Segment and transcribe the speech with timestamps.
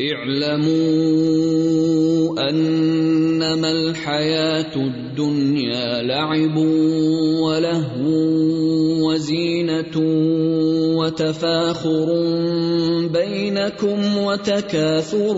[0.00, 6.58] اعلموا انما الحیات الدنیا لعب
[7.40, 10.00] ولہو وزینة
[10.96, 12.08] وتفاخر
[13.12, 15.36] بینکم وتکاثر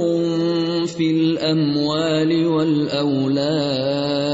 [0.96, 4.33] فی الاموال والاولاد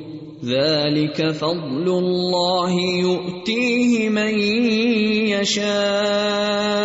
[0.41, 2.71] ذلك فضل الله
[3.05, 4.39] يؤتيه من
[5.37, 6.81] يشاء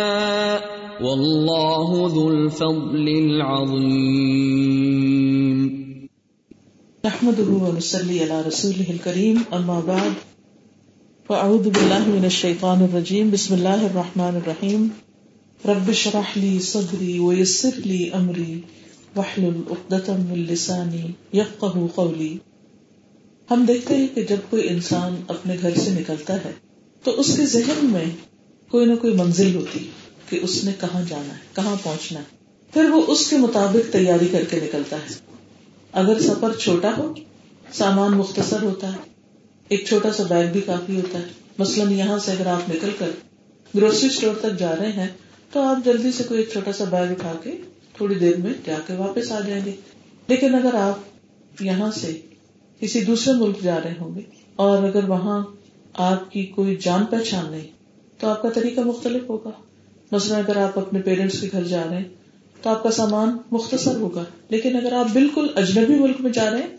[1.01, 4.37] والله ذو الفضل العظيم.
[7.05, 10.13] نحمده ونصلي على رسوله الكريم اما بعد
[11.29, 13.31] فاعوذ بالله من الشيطان الرجيم.
[13.31, 14.91] بسم الله الرحمن الرحيم.
[15.65, 18.63] رب اشرح لي صدري ويسر لي امري
[19.15, 22.37] واحلل عقدة من لساني يفقهوا قولي.
[23.51, 26.51] ہم دیکھتے ہیں کہ جب کوئی انسان اپنے گھر سے نکلتا ہے،
[27.03, 28.05] تو اس کے ذہن میں
[28.69, 29.89] کوئی نہ کوئی منزل ہوتی
[30.29, 32.37] کہ اس نے کہاں جانا ہے، کہاں پہنچنا ہے۔
[32.73, 35.13] پھر وہ اس کے مطابق تیاری کر کے نکلتا ہے۔
[35.91, 37.13] اگر سفر چھوٹا ہو،
[37.73, 38.97] سامان مختصر ہوتا ہے،
[39.67, 41.25] ایک چھوٹا سا بیگ بھی کافی ہوتا ہے۔
[41.57, 43.09] مثلاً یہاں سے اگر آپ نکل کر
[43.75, 45.07] گروسری اسٹور تک جا رہے ہیں،
[45.51, 47.51] تو آپ جلدی سے کوئی ایک چھوٹا سا بیگ اٹھا کے
[47.93, 49.71] تھوڑی دیر میں جا کے واپس آ جائیں گے۔
[50.27, 50.99] لیکن اگر آپ
[51.63, 52.21] یہاں سے
[52.79, 54.21] کسی دوسرے ملک جا رہے ہوں گے
[54.55, 55.43] اور اگر وہاں
[55.93, 57.67] آپ کی کوئی جان پہچان نہیں
[58.19, 59.51] تو آپ کا طریقہ مختلف ہوگا۔
[60.11, 62.03] مثلاً اگر آپ اپنے پیرنٹس کے گھر جا رہے ہیں
[62.61, 66.61] تو آپ کا سامان مختصر ہوگا، لیکن اگر آپ بالکل اجنبی ملک میں جا رہے
[66.61, 66.77] ہیں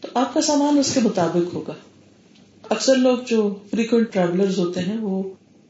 [0.00, 1.72] تو آپ کا سامان اس کے مطابق ہوگا۔
[2.68, 5.22] اکثر لوگ جو فریکوینٹ ٹریولر ہوتے ہیں، وہ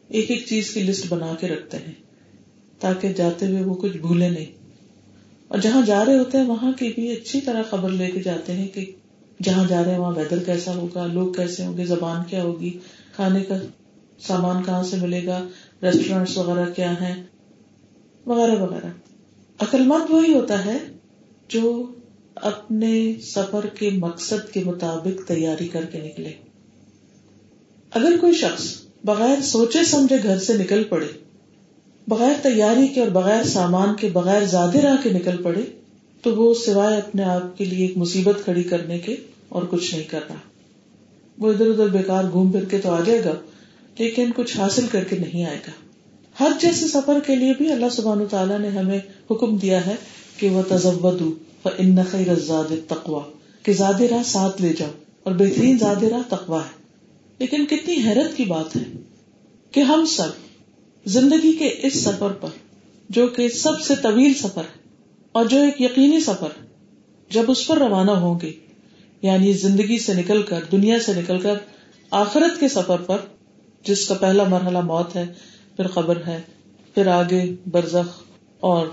[0.08, 1.92] ایک ایک چیز کی لسٹ بنا کے رکھتے ہیں
[2.80, 4.46] تاکہ جاتے ہوئے وہ کچھ بھولے نہیں۔
[5.48, 8.52] اور جہاں جا رہے ہوتے ہیں، وہاں کی بھی اچھی طرح خبر لے کے جاتے
[8.52, 8.84] ہیں کہ
[9.42, 12.78] جہاں جا رہے ہیں، وہاں ویدر کیسا ہوگا؟ لوگ کیسے ہوں گے؟ زبان کیا ہوگی؟
[13.16, 13.54] کھانے کا
[14.26, 15.48] سامان کہاں سے ملے گا؟
[15.82, 17.22] ریسٹورینٹس وغیرہ کیا ہیں؟
[18.26, 18.86] وغیرہ وغیرہ۔
[19.58, 20.78] عقل مند وہی ہوتا ہے
[21.48, 21.86] جو
[22.34, 26.32] اپنے سفر کے مقصد کے مطابق تیاری کر کے نکلے۔
[27.90, 31.06] اگر کوئی شخص بغیر سوچے سمجھے گھر سے نکل پڑے،
[32.08, 35.62] بغیر تیاری کے اور بغیر سامان کے، بغیر زیادہ راہ کے نکل پڑے
[36.26, 39.16] تو وہ سوائے اپنے آپ کے لیے ایک مصیبت کھڑی کرنے کے
[39.48, 40.34] اور کچھ نہیں کر رہا۔
[41.38, 43.34] وہ ادھر ادھر بیکار گھوم پھر کے تو آ جائے گا،
[43.98, 45.70] لیکن کچھ حاصل کر کے نہیں آئے گا۔
[46.40, 48.98] ہر جیسے سفر کے لیے بھی اللہ سبحان تعالیٰ نے ہمیں
[49.30, 49.94] حکم دیا ہے
[50.36, 51.22] کہ وہ تزود
[51.78, 53.22] ان خیر زاد تقوا
[53.62, 54.90] کہ زیادہ راہ ساتھ لے جاؤ
[55.22, 56.82] اور بہترین زیادہ راہ تقوا ہے۔
[57.38, 58.82] لیکن کتنی حیرت کی بات ہے
[59.70, 60.28] کہ ہم سب
[61.04, 62.48] زندگی کے اس سفر پر،
[63.10, 64.85] جو کہ سب سے طویل سفر ہے
[65.36, 66.48] اور جو ایک یقینی سفر
[67.30, 68.52] جب اس پر روانہ ہوں گے
[69.22, 71.54] یعنی زندگی سے نکل کر، دنیا سے نکل کر،
[72.10, 73.16] آخرت کے سفر پر،
[73.84, 75.24] جس کا پہلا مرحلہ موت ہے،
[75.76, 76.40] پھر خبر ہے،
[76.94, 78.22] پھر آگے برزخ
[78.60, 78.86] اور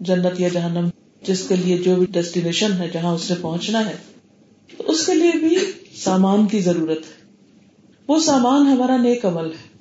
[0.00, 0.88] جنت یا جہنم،
[1.22, 3.94] جس کے لیے جو بھی ڈیسٹینیشن ہے، جہاں اس نے پہنچنا ہے،
[4.76, 5.56] تو اس کے لیے بھی
[5.96, 7.32] سامان کی ضرورت ہے۔
[8.08, 9.78] وہ سامان ہمارا نیک عمل ہے۔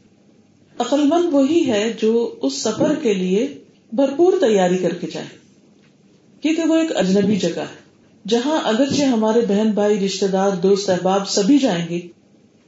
[0.80, 3.58] عقل مند وہی ہے جو اس سفر کے لیے
[3.94, 5.49] بھرپور تیاری کر کے جائے۔
[6.42, 7.90] کیونکہ وہ ایک اجنبی جگہ ہے۔
[8.28, 12.00] جہاں اگرچہ ہمارے بہن بھائی رشتے دار، دوست، احباب سبھی جائیں گے،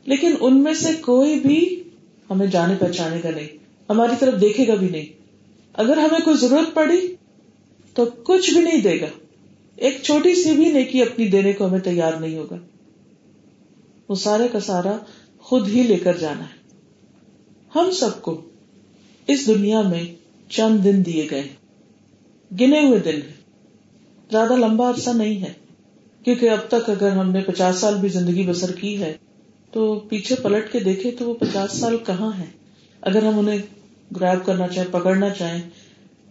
[0.05, 1.83] لیکن ان میں سے کوئی بھی
[2.29, 3.47] ہمیں جانے پہچانے گا نہیں،
[3.89, 5.05] ہماری طرف دیکھے گا بھی نہیں۔
[5.73, 7.15] اگر ہمیں کوئی ضرورت پڑی
[7.93, 9.05] تو کچھ بھی نہیں دے گا۔
[9.75, 12.57] ایک چھوٹی سی بھی نیکی اپنی دینے کو ہمیں تیار نہیں ہوگا۔
[14.09, 14.97] وہ سارے کا سارا
[15.39, 16.61] خود ہی لے کر جانا ہے۔
[17.75, 18.41] ہم سب کو
[19.27, 20.03] اس دنیا میں
[20.49, 21.47] چند دن دیے گئے۔
[22.61, 23.40] گنے ہوئے دن ہیں۔
[24.31, 25.53] زیادہ لمبا عرصہ نہیں ہے۔
[26.23, 29.13] کیونکہ اب تک اگر ہم نے پچاس سال بھی زندگی بسر کی ہے،
[29.71, 32.45] تو پیچھے پلٹ کے دیکھے تو وہ پچاس سال کہاں ہے
[33.01, 33.57] اگر ہم انہیں
[34.15, 35.61] گریب کرنا چاہیں، پکڑنا چاہیں،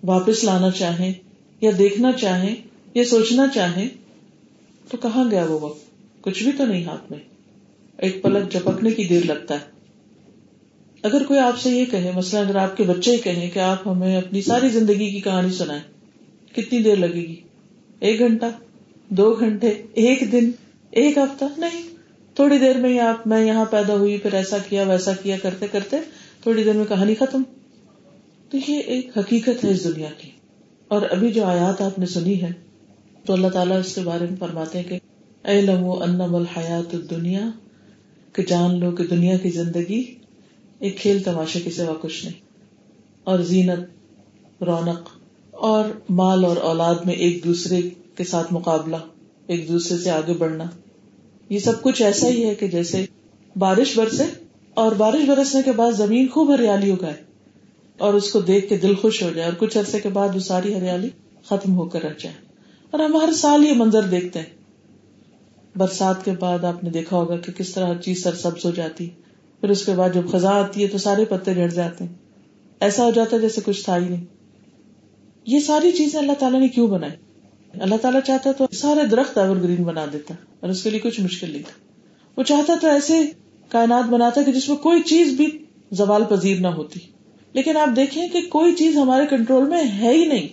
[0.03, 1.13] واپس لانا چاہیں،
[1.61, 2.57] یا دیکھنا چاہیں،
[2.95, 3.89] یا سوچنا چاہیں،
[4.91, 5.81] تو کہاں گیا وہ وقت؟
[6.21, 7.19] کچھ بھی تو نہیں ہاتھ میں۔
[7.97, 9.81] ایک پلک جپکنے کی دیر لگتا ہے۔
[11.03, 14.17] اگر کوئی آپ سے یہ کہے، مثلا اگر آپ کے بچے کہیں کہ آپ ہمیں
[14.17, 15.83] اپنی ساری زندگی کی کہانی سنائیں،
[16.55, 17.37] کتنی دیر لگے گی؟
[18.01, 18.45] ایک گھنٹہ،
[19.09, 20.51] دو گھنٹے، ایک دن،
[20.91, 21.83] ایک ہفتہ، نہیں،
[22.35, 25.67] تھوڑی دیر میں ہی آپ، میں یہاں پیدا ہوئی، پھر ایسا کیا، ویسا کیا، کرتے
[25.67, 25.97] کرتے
[26.43, 27.43] تھوڑی دیر میں کہانی ختم۔
[28.51, 30.31] تو یہ ایک حقیقت ہے اس دنیا کی۔
[30.89, 32.51] اور ابھی جو آیات آپ نے سنی ہے
[33.25, 34.99] تو اللہ تعالیٰ اس کے بارے میں فرماتے ہیں کہ،
[35.49, 37.51] اے لمو انم الحیات دنیا
[38.33, 40.15] کہ جان لو کہ دنیا کی زندگی
[40.79, 42.41] ایک کھیل تماشے کی سوا کچھ نہیں۔
[43.25, 43.79] اور زینت،
[44.63, 45.20] رونق
[45.61, 47.81] اور مال اور اولاد میں ایک دوسرے
[48.17, 48.97] کے ساتھ مقابلہ،
[49.47, 50.65] ایک دوسرے سے آگے بڑھنا۔
[51.49, 53.07] یہ سب کچھ ایسا ہی ہے کہ جیسے
[53.57, 54.25] بارش برسے
[54.75, 57.15] اور بارش برسنے کے بعد زمین خوب ہریالی اگائے
[57.99, 60.41] اور اس کو دیکھ کے دل خوش ہو جائے اور کچھ عرصے کے بعد وہ
[60.41, 61.09] ساری ہریالی
[61.45, 62.37] ختم ہو کر رہ جائے۔
[62.91, 64.47] اور ہم ہر سال یہ منظر دیکھتے ہیں۔
[65.77, 68.71] برسات کے بعد آپ نے دیکھا ہوگا کہ کس طرح ہر چیز سر سبز ہو
[68.71, 69.09] جاتی۔
[69.61, 72.15] پھر اس کے بعد جب خزاں آتی ہے تو سارے پتے جھڑ جاتے ہیں۔
[72.81, 74.25] ایسا ہو جاتا ہے جیسے کچھ تھا ہی نہیں۔
[75.47, 77.13] یہ ساری چیزیں اللہ تعالیٰ نے کیوں بنائی؟
[77.81, 81.21] اللہ تعالیٰ چاہتا تو سارے درخت ایور گرین بنا دیتا اور اس کے لیے کچھ
[81.21, 81.73] مشکل نہیں تھا۔
[82.37, 83.21] وہ چاہتا تو ایسے
[83.69, 85.47] کائنات بناتا کہ جس میں کوئی چیز بھی
[85.93, 87.01] زوال پذیر نہ ہوتی۔
[87.53, 90.49] لیکن آپ دیکھیں کہ کوئی چیز ہمارے کنٹرول میں ہے ہی نہیں۔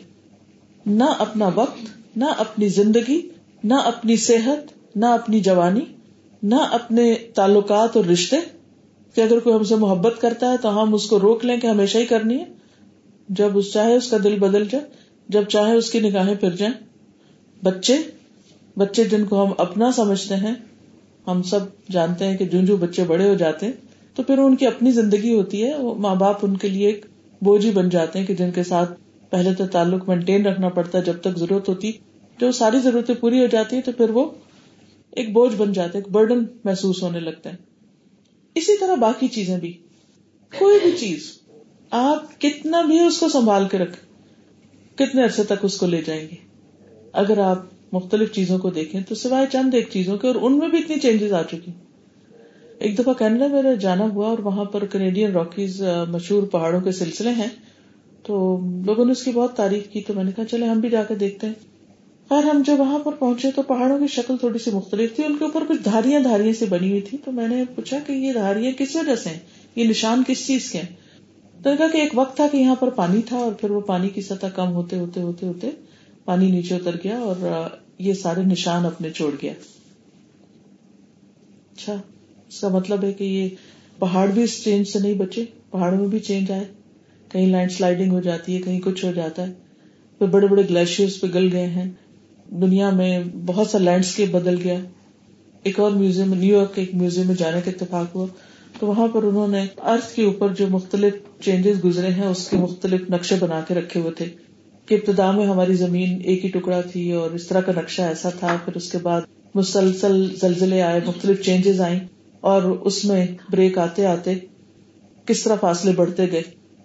[0.85, 1.79] نہ اپنا وقت،
[2.17, 3.29] نہ اپنی زندگی،
[3.63, 5.81] نہ اپنی صحت، نہ اپنی جوانی،
[6.43, 8.35] نہ اپنے تعلقات اور رشتے۔
[9.15, 11.67] کہ اگر کوئی ہم سے محبت کرتا ہے تو ہم اس کو روک لیں کہ
[11.67, 12.56] ہمیشہ ہی کرنی ہے۔
[13.29, 14.83] جب اس چاہے اس کا دل بدل جائے،
[15.29, 16.73] جب چاہے اس کی نگاہیں پھر جائیں۔
[17.63, 17.97] بچے
[18.77, 20.55] بچے جن کو ہم اپنا سمجھتے ہیں،
[21.27, 21.59] ہم سب
[21.91, 23.73] جانتے ہیں کہ جن جو بچے بڑے ہو جاتے ہیں،
[24.15, 27.05] تو پھر ان کی اپنی زندگی ہوتی ہے۔ وہ ماں باپ ان کے لیے ایک
[27.41, 28.91] بوجھ ہی بن جاتے ہیں کہ جن کے ساتھ
[29.29, 31.91] پہلے تو تعلق مینٹین رکھنا پڑتا ہے جب تک ضرورت ہوتی،
[32.39, 34.31] جو ساری ضرورتیں پوری ہو جاتی ہیں تو پھر وہ
[35.11, 37.55] ایک بوجھ بن جاتے ایک برڈن محسوس ہونے لگتا ہے۔
[38.55, 39.71] اسی طرح باقی چیزیں بھی۔
[40.59, 41.37] کوئی بھی چیز
[41.91, 43.97] آپ کتنا بھی اس کو سنبھال کے رکھ
[44.95, 46.35] کتنے عرصے تک اس کو لے جائیں گے۔
[47.13, 50.67] اگر آپ مختلف چیزوں کو دیکھیں تو سوائے چند ایک چیزوں کے، اور ان میں
[50.67, 51.71] بھی اتنی چینجز آ چکی۔
[52.79, 57.29] ایک دفعہ کینیڈا میرا جانا ہوا اور وہاں پر کینیڈین راکیز مشہور پہاڑوں کے سلسلے
[57.29, 57.47] ہیں۔
[58.23, 60.89] تو لوگوں نے اس کی بہت تعریف کی تو میں نے کہا چلے ہم بھی
[60.89, 61.53] جا کے دیکھتے ہیں۔
[62.29, 65.37] خیر، ہم جب وہاں پر پہنچے تو پہاڑوں کی شکل تھوڑی سی مختلف تھی۔ ان
[65.37, 68.33] کے اوپر کچھ دھاریاں دھاریاں سے بنی ہوئی تھی تو میں نے پوچھا کہ یہ
[68.33, 69.39] دھاریاں کس وجہ سے ہیں؟
[69.75, 71.06] یہ نشان کس چیز کے ہیں؟
[71.67, 74.09] تو کہا کہ ایک وقت تھا کہ یہاں پر پانی تھا اور پھر وہ پانی
[74.09, 75.69] کی سطح کم ہوتے ہوتے ہوتے ہوتے
[76.25, 77.67] پانی نیچے اتر گیا اور
[77.99, 79.53] یہ سارے نشان اپنے چھوڑ گیا۔
[81.75, 82.01] اچھا
[82.47, 83.49] اس کا مطلب ہے کہ یہ
[83.99, 86.63] پہاڑ بھی اس چینج سے نہیں بچے، پہاڑوں میں بھی چینج آئے۔
[87.29, 89.53] کہیں لینڈ سلائڈنگ ہو جاتی ہے، کہیں کچھ ہو جاتا ہے۔
[90.17, 91.91] پھر بڑے بڑے گلیشیئر پہ گل گئے ہیں۔
[92.51, 94.79] دنیا میں بہت سا لینڈسکیپ بدل گیا۔
[95.63, 98.25] ایک اور میوزیم نیو یارک ایک میوزیم میں جانے کا اتفاق ہوا۔
[98.79, 102.57] تو وہاں پر انہوں نے ارتھ کے اوپر جو مختلف چینجز گزرے ہیں، اس کے
[102.57, 104.25] مختلف نقشے بنا کے رکھے ہوئے تھے
[104.85, 108.29] کہ ابتدا میں ہماری زمین ایک ہی ٹکڑا تھی اور اس طرح کا نقشہ ایسا
[108.29, 109.21] تھا، پھر اس کے بعد
[109.55, 111.99] مسلسل زلزلے آئے، مختلف چینجز آئیں
[112.39, 114.33] اور اس میں بریک آتے آتے
[115.25, 116.41] کس طرح فاصلے بڑھتے گئے۔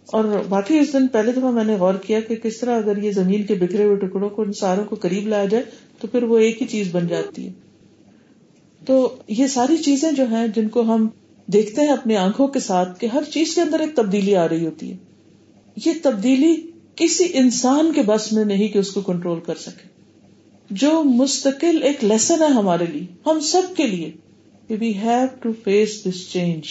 [0.06, 3.12] اور باقی اس دن پہلے دفعہ میں نے غور کیا کہ کس طرح اگر یہ
[3.12, 5.64] زمین کے بکھرے ہوئے ٹکڑوں کو ان ساروں کو قریب لایا جائے
[6.00, 7.52] تو پھر وہ ایک ہی چیز بن جاتی ہے۔
[8.86, 11.08] تو یہ ساری چیزیں جو ہیں، جن کو ہم
[11.52, 14.66] دیکھتے ہیں اپنی آنکھوں کے ساتھ کہ ہر چیز کے اندر ایک تبدیلی آ رہی
[14.66, 14.96] ہوتی ہے۔
[15.86, 16.56] یہ تبدیلی
[16.96, 19.88] کسی انسان کے بس میں نہیں کہ اس کو کنٹرول کر سکے۔
[20.70, 24.10] جو مستقل ایک لیسن ہے ہمارے لیے، ہم سب کے لیے۔
[24.70, 26.62] We have to face this change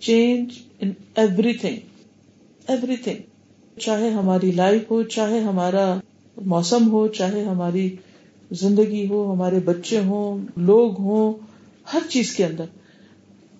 [0.00, 0.48] change
[0.80, 0.90] in
[1.52, 1.76] everything
[2.96, 3.16] everything
[3.78, 6.00] چاہے ہماری لائف ہو، چاہے ہمارا
[6.44, 7.96] موسم ہو، چاہے ہماری
[8.50, 11.32] زندگی ہو، ہمارے بچے ہوں، لوگ ہوں،
[11.92, 12.64] ہر چیز کے اندر۔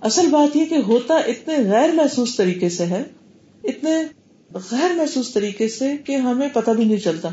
[0.04, 3.02] اصل بات یہ کہ ہوتا اتنے غیر محسوس طریقے سے ہے،
[3.64, 3.90] اتنے
[4.50, 7.28] غیر محسوس طریقے سے کہ ہمیں پتہ بھی نہیں چلتا۔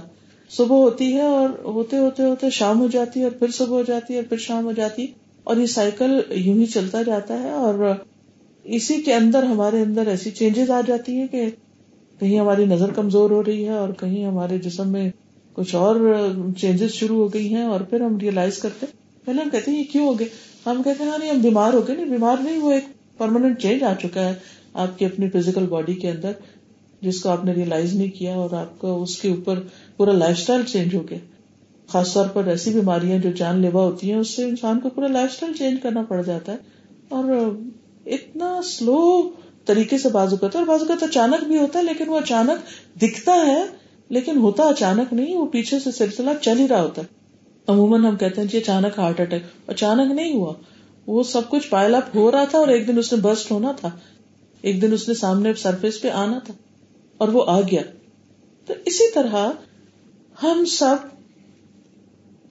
[0.49, 3.83] صبح ہوتی ہے اور ہوتے ہوتے ہوتے شام ہو جاتی ہے اور پھر صبح ہو
[3.83, 5.05] جاتی ہے اور پھر شام ہو جاتی
[5.43, 7.93] اور یہ سائیکل یوں ہی چلتا جاتا ہے اور
[8.63, 11.45] اسی کے اندر ہمارے اندر ایسی چینجز آ جاتی ہیں کہ
[12.19, 15.09] کہیں ہماری نظر کمزور ہو رہی ہے اور کہیں ہمارے جسم میں
[15.53, 15.95] کچھ اور
[16.57, 18.85] چینجز شروع ہو گئی ہیں اور پھر ہم ریئلائز کرتے
[19.25, 20.27] پہلے ہم کہتے ہیں یہ کیوں ہو گئے
[20.65, 22.85] ہم کہتے ہیں ہاں نہیں، ہم بیمار ہو گئے نہیں، بیمار نہیں، وہ ایک
[23.17, 24.33] پرماننٹ چینج آ چکا ہے
[24.73, 26.31] آپ کی اپنی فزیکل باڈی کے اندر،
[27.01, 29.59] جس کو آپ نے ریئلائز نہیں کیا اور آپ کا اس کے اوپر
[29.97, 31.17] پورا لائف اسٹائل چینج ہو گیا۔
[31.87, 35.07] خاص طور پر ایسی بیماریاں جو جان لیوا ہوتی ہیں، اس سے انسان کو پورا
[35.07, 36.57] لائف اسٹائل چینج کرنا پڑ جاتا ہے۔
[37.09, 37.53] اور
[38.05, 39.29] اتنا سلو
[39.65, 42.67] طریقے سے بازو کرتا ہے، اور بازو کا اچانک بھی ہوتا ہے، لیکن وہ اچانک
[43.01, 43.63] دکھتا ہے،
[44.09, 47.20] لیکن ہوتا اچانک نہیں، وہ پیچھے سے سلسلہ چل ہی رہا ہوتا ہے۔
[47.71, 50.53] عموماً ہم کہتے ہیں جی اچانک ہارٹ اٹیک، اچانک نہیں ہوا،
[51.07, 53.71] وہ سب کچھ پائل اپ ہو رہا تھا اور ایک دن اس نے برسٹ ہونا
[53.71, 53.89] تھا۔
[54.61, 56.53] ایک دن اس نے سامنے سرفیس پہ آنا تھا
[57.17, 57.81] اور وہ آ گیا۔
[58.65, 59.35] تو اسی طرح
[60.43, 60.95] ہم سب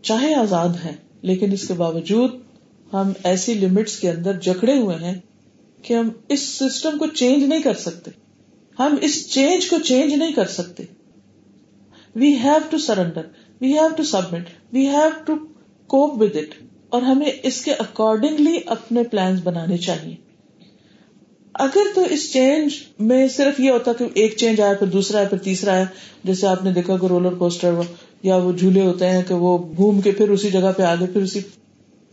[0.03, 2.31] چاہے آزاد ہیں، لیکن اس کے باوجود
[2.93, 5.21] ہم ایسی لمٹس کے اندر جکڑے ہوئے ہیں
[5.83, 8.11] کہ ہم اس سسٹم کو چینج نہیں کر سکتے۔
[8.79, 10.83] ہم اس چینج کو چینج نہیں کر سکتے۔
[12.15, 13.23] We have to surrender
[13.61, 15.35] we have to submit we have to
[15.87, 20.15] cope with it اور ہمیں اس کے اکارڈنگلی اپنے پلانس بنانے چاہیے۔
[21.55, 25.29] اگر تو اس چینج میں صرف یہ ہوتا کہ ایک چینج آیا پھر دوسرا آیا
[25.29, 25.85] پھر تیسرا آیا
[26.25, 27.75] جیسے آپ نے دیکھا کہ رولر کوسٹر
[28.23, 31.23] یا وہ جھولے ہوتے ہیں کہ وہ گھوم کے پھر اسی جگہ پہ آگے، پھر
[31.23, 31.41] اسی۔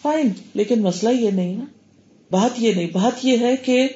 [0.01, 1.65] فائن لیکن مسئلہ یہ نہیں نا۔
[2.31, 3.87] بات یہ نہیں، بات یہ ہے کہ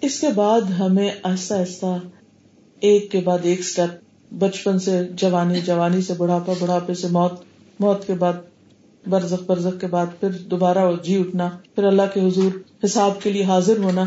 [0.00, 1.98] اس کے بعد ہمیں آہستہ آہستہ
[2.80, 7.32] ایک کے بعد ایک اسٹیپ بچپن سے جوانی جوانی سے بڑھاپا، بڑھاپے سے موت
[7.80, 8.32] موت کے بعد،
[9.06, 12.50] برزخ برزخ کے بعد، پھر دوبارہ جی اٹھنا، پھر اللہ کے حضور
[12.84, 14.04] حساب کے لیے حاضر ہونا،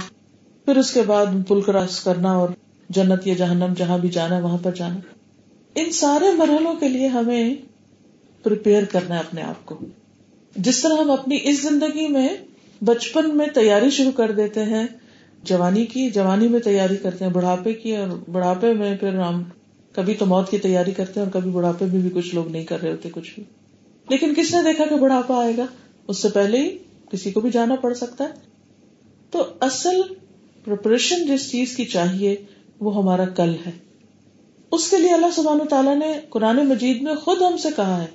[0.65, 2.49] پھر اس کے بعد پل کراس کرنا اور
[2.89, 4.99] جنت یا جہنم جہاں بھی جانا، وہاں پر جانا۔
[5.75, 7.55] ان سارے مرحلوں کے لیے ہمیں
[8.91, 9.79] کرنا ہے اپنے آپ کو۔
[10.55, 12.29] جس طرح ہم اپنی اس زندگی میں
[12.81, 14.87] بچپن میں تیاری شروع کر دیتے ہیں،
[15.43, 19.43] جوانی کی، جوانی میں تیاری کرتے ہیں، بڑھاپے کی اور بڑھاپے میں پھر ہم
[19.93, 22.63] کبھی تو موت کی تیاری کرتے ہیں اور کبھی بڑھاپے میں بھی کچھ لوگ نہیں
[22.63, 23.43] کر رہے ہوتے کچھ بھی۔
[24.09, 25.65] لیکن کس نے دیکھا کہ بڑھاپا آئے گا؟
[26.07, 26.77] اس سے پہلے ہی
[27.11, 28.29] کسی کو بھی جانا پڑ سکتا ہے۔
[29.31, 30.01] تو اصل
[30.65, 32.35] پرپریشن جس چیز کی چاہیے
[32.79, 33.71] وہ ہمارا کل ہے۔
[34.71, 38.07] اس کے لیے اللہ سبحان تعالیٰ نے قرآن مجید میں خود ہم سے کہا ہے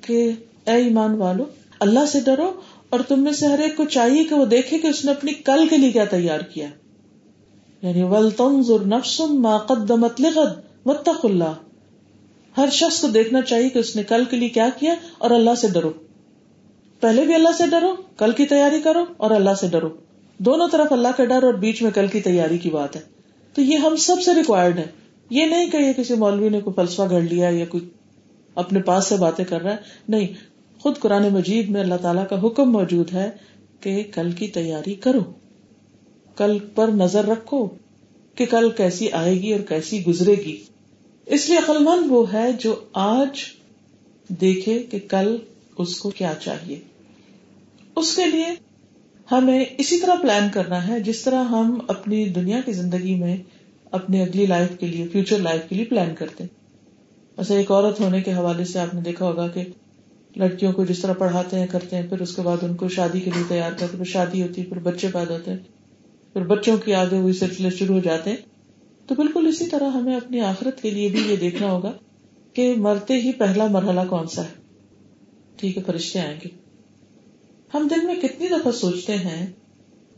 [0.00, 0.30] کہ
[0.66, 1.44] اے ایمان والو،
[1.80, 2.52] اللہ سے ڈرو
[2.90, 5.32] اور تم میں سے ہر ایک کو چاہیے کہ وہ دیکھے کہ اس نے اپنی
[5.32, 6.66] کل کے لیے کیا تیار کیا۔
[7.82, 11.52] یعنی ول تنظر نفس ما قدمت لغد۔ واتق اللہ۔
[12.56, 15.54] ہر شخص کو دیکھنا چاہیے کہ اس نے کل کے لیے کیا کیا اور اللہ
[15.54, 15.92] سے ڈرو۔
[17.00, 19.88] پہلے بھی اللہ سے ڈرو، کل کی تیاری کرو اور اللہ سے ڈرو۔
[20.38, 23.00] دونوں طرف اللہ کا ڈر اور بیچ میں کل کی تیاری کی بات ہے۔
[23.54, 24.86] تو یہ ہم سب سے ریکوائرڈ ہے۔
[25.30, 27.88] یہ نہیں کہ یہ کسی مولوی نے کوئی فلسفہ گھڑ لیا یا کوئی
[28.54, 29.76] اپنے پاس سے باتیں کر رہا ہے۔
[30.08, 30.26] نہیں،
[30.80, 33.30] خود قرآن مجید میں اللہ تعالیٰ کا حکم موجود ہے
[33.80, 35.20] کہ کل کی تیاری کرو۔
[36.36, 37.68] کل پر نظر رکھو
[38.34, 40.62] کہ کل کیسی آئے گی اور کیسی گزرے گی۔
[41.26, 43.40] اس لیے عقل مند وہ ہے جو آج
[44.28, 45.36] دیکھے کہ کل
[45.78, 46.80] اس کو کیا چاہیے۔
[47.96, 48.46] اس کے لیے
[49.32, 53.36] ہمیں اسی طرح پلان کرنا ہے جس طرح ہم اپنی دنیا کی زندگی میں
[53.90, 56.44] اپنی اگلی لائف کے لیے فیوچر لائف کے لیے پلان کرتے
[57.36, 59.64] ایسا ایک عورت ہونے کے حوالے سے آپ نے دیکھا ہوگا کہ
[60.36, 63.20] لڑکیوں کو جس طرح پڑھاتے ہیں، کرتے ہیں، پھر اس کے بعد ان کو شادی
[63.20, 65.58] کے لیے تیار کرتے پھر شادی ہوتی ہے، پھر بچے پیدا ہوتے ہیں،
[66.32, 68.36] پھر بچوں کی آگے ہوئی سلسلے شروع ہو جاتے ہیں۔
[69.06, 71.92] تو بالکل اسی طرح ہمیں اپنی آخرت کے لیے بھی یہ دیکھنا ہوگا
[72.52, 74.64] کہ مرتے ہی پہلا مرحلہ کون سا ہے۔
[75.56, 76.48] ٹھیک ہے، فرشتے آئیں گے۔
[77.74, 79.46] ہم دن میں کتنی دفعہ سوچتے ہیں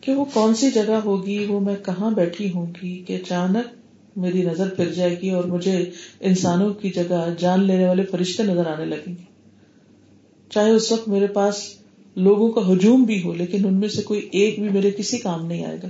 [0.01, 3.77] کہ وہ کون سی جگہ ہوگی، وہ میں کہاں بیٹھی ہوں گی کہ اچانک
[4.19, 5.91] میری نظر پھر جائے گی اور مجھے
[6.21, 9.25] انسانوں کی جگہ جان لینے والے فرشتے نظر آنے لگیں گے۔
[10.51, 11.75] چاہے اس وقت میرے پاس
[12.17, 15.47] لوگوں کا ہجوم بھی ہو، لیکن ان میں سے کوئی ایک بھی میرے کسی کام
[15.47, 15.89] نہیں آئے گا۔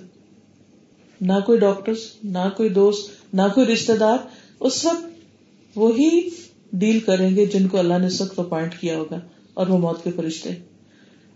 [1.20, 1.92] نہ کوئی ڈاکٹر
[2.24, 4.18] نہ کوئی دوست، نہ کوئی رشتے دار،
[4.60, 5.06] اس وقت
[5.76, 6.28] وہی
[6.72, 9.20] ڈیل کریں گے جن کو اللہ نے سخت اپوائنٹ کیا ہوگا،
[9.54, 10.50] اور وہ موت کے فرشتے۔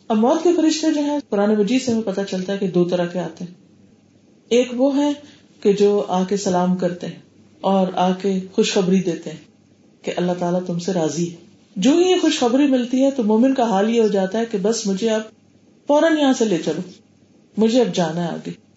[0.09, 2.85] اب موت کے فرشتے جو ہیں پرانے مجید سے ہمیں پتا چلتا ہے کہ دو
[2.85, 3.55] طرح کے آتے ہیں۔
[4.49, 5.13] ایک وہ ہے
[5.61, 7.19] کہ جو آ کے سلام کرتے ہیں
[7.61, 11.37] اور آ کے خوشخبری دیتے ہیں کہ اللہ تعالیٰ تم سے راضی ہے۔
[11.77, 14.59] جو ہی یہ خوشخبری ملتی ہے تو مومن کا حال یہ ہو جاتا ہے کہ
[14.63, 15.21] بس مجھے اب
[15.87, 16.81] فوراً یہاں سے لے چلو،
[17.57, 18.70] مجھے اب جانا ہے آگے۔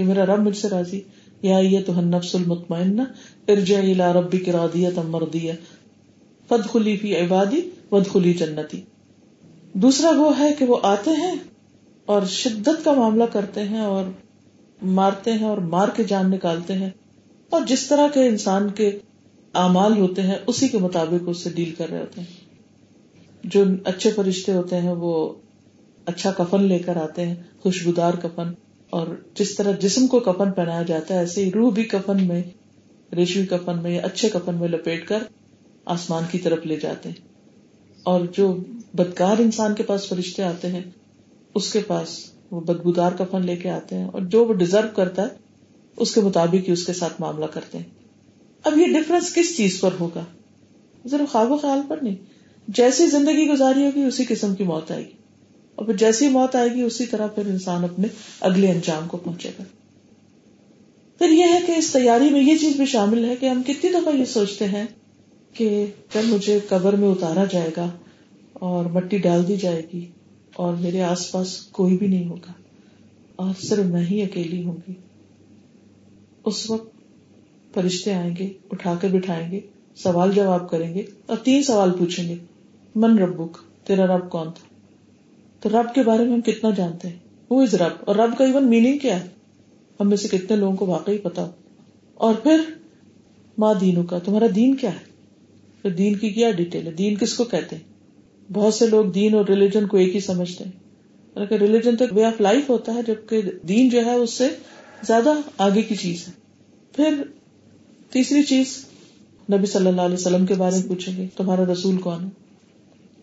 [0.00, 1.00] کہ میرا رب مجھ سے راضی
[1.42, 3.00] یا یہ تو نفس المطمئن
[3.48, 5.52] ارجع الى ربی کی رادیت امردیہ
[6.48, 8.80] فد خلی فی عبادی ود خلی جنتی۔
[9.72, 11.34] دوسرا وہ ہے کہ وہ آتے ہیں
[12.06, 14.04] اور شدت کا معاملہ کرتے ہیں اور
[14.82, 16.90] مارتے ہیں اور مار کے جان نکالتے ہیں۔
[17.50, 18.98] اور جس طرح کے انسان کے
[19.54, 22.28] اعمال ہوتے ہیں، اسی کے مطابق اس سے ڈیل کر رہے ہوتے ہیں۔
[23.44, 25.32] جو اچھے فرشتے ہوتے ہیں، وہ
[26.06, 30.82] اچھا کفن لے کر آتے ہیں، خوشبودار کفن۔ اور جس طرح جسم کو کفن پہنایا
[30.82, 32.42] جاتا ہے، ایسے ہی روح بھی کفن میں،
[33.16, 35.22] ریشمی کفن میں یا اچھے کفن میں لپیٹ کر
[35.84, 37.28] آسمان کی طرف لے جاتے ہیں۔
[38.02, 38.56] اور جو
[38.94, 40.82] بدکار انسان کے پاس فرشتے آتے ہیں،
[41.54, 45.22] اس کے پاس وہ بدبودار کفن لے کے آتے ہیں اور جو وہ ڈیزرو کرتا
[45.22, 45.28] ہے،
[45.96, 47.84] اس کے مطابق ہی اس کے ساتھ معاملہ کرتے ہیں۔
[48.64, 50.24] اب یہ ڈفرنس کس چیز پر ہوگا؟
[51.06, 52.16] ذرا خواب و خیال پر نہیں۔
[52.68, 55.19] جیسی زندگی گزاری ہوگی، اسی قسم کی موت آئے گی۔
[55.80, 58.08] اور پھر جیسی موت آئے گی، اسی طرح پھر انسان اپنے
[58.40, 59.62] اگلے انجام کو پہنچے گا۔
[61.18, 63.90] پھر یہ ہے کہ اس تیاری میں یہ چیز بھی شامل ہے کہ ہم کتنی
[63.90, 64.86] دفعہ یہ سوچتے ہیں
[65.54, 67.90] کہ جب مجھے قبر میں اتارا جائے گا
[68.52, 70.06] اور مٹی ڈال دی جائے گی
[70.52, 72.52] اور میرے آس پاس کوئی بھی نہیں ہوگا
[73.36, 74.94] اور صرف میں ہی اکیلی ہوں گی۔
[76.44, 76.96] اس وقت
[77.74, 79.60] فرشتے آئیں گے، اٹھا کے بٹھائیں گے،
[79.96, 82.34] سوال جواب کریں گے اور تین سوال پوچھیں گے۔
[82.94, 84.69] من ربک، تیرا رب کون تھا؟
[85.60, 87.16] تو رب کے بارے میں ہم کتنا جانتے ہیں؟
[87.50, 89.28] وہ از رب؟ اور رب کا ایون میننگ کیا ہے؟
[90.00, 91.46] ہم میں سے کتنے لوگوں کو واقعی پتا
[92.14, 92.60] اور پھر
[93.58, 95.10] ماں دینوں کا، تمہارا دین کیا ہے؟
[95.82, 97.82] پھر دین کی کیا ڈیٹیل ہے؟ دین کس کو کہتے ہیں؟
[98.52, 100.80] بہت سے لوگ دین اور ریلیجن کو ایک ہی سمجھتے ہیں۔
[101.36, 104.48] ریلیجن تو وے آف لائف ہوتا ہے، جبکہ دین جو ہے، اس سے
[105.02, 106.32] زیادہ آگے کی چیز ہے۔
[106.92, 107.22] پھر
[108.10, 108.84] تیسری چیز
[109.52, 112.49] نبی صلی اللہ علیہ وسلم کے بارے میں پوچھیں گے، تمہارا رسول کون ہے؟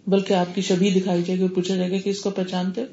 [0.07, 2.83] بلکہ آپ کی شبی دکھائی جائے گی پوچھا جائے گا کہ اس کو پہچانتے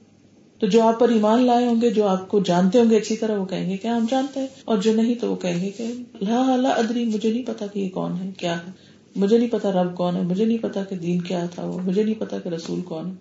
[0.60, 3.16] تو جو آپ پر ایمان لائے ہوں گے، جو آپ کو جانتے ہوں گے اچھی
[3.16, 5.70] طرح، وہ کہیں گے کیا ہم جانتے ہیں، اور جو نہیں تو وہ کہیں گے
[5.70, 8.70] کہ لا ادری، مجھے نہیں پتا کہ یہ کون ہے، کیا ہے۔
[9.16, 12.02] مجھے نہیں پتا رب کون ہے، مجھے نہیں پتا کہ دین کیا تھا وہ، مجھے
[12.02, 13.14] نہیں پتا کہ رسول کون ہے۔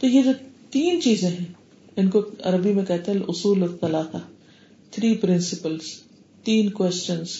[0.00, 0.32] تو یہ جو
[0.70, 1.44] تین چیزیں ہیں،
[1.96, 4.16] ان کو عربی میں کہتے ہیں اصول الطلاق
[4.90, 5.92] تھری پرنسپلس
[6.44, 7.36] تین کوشچنس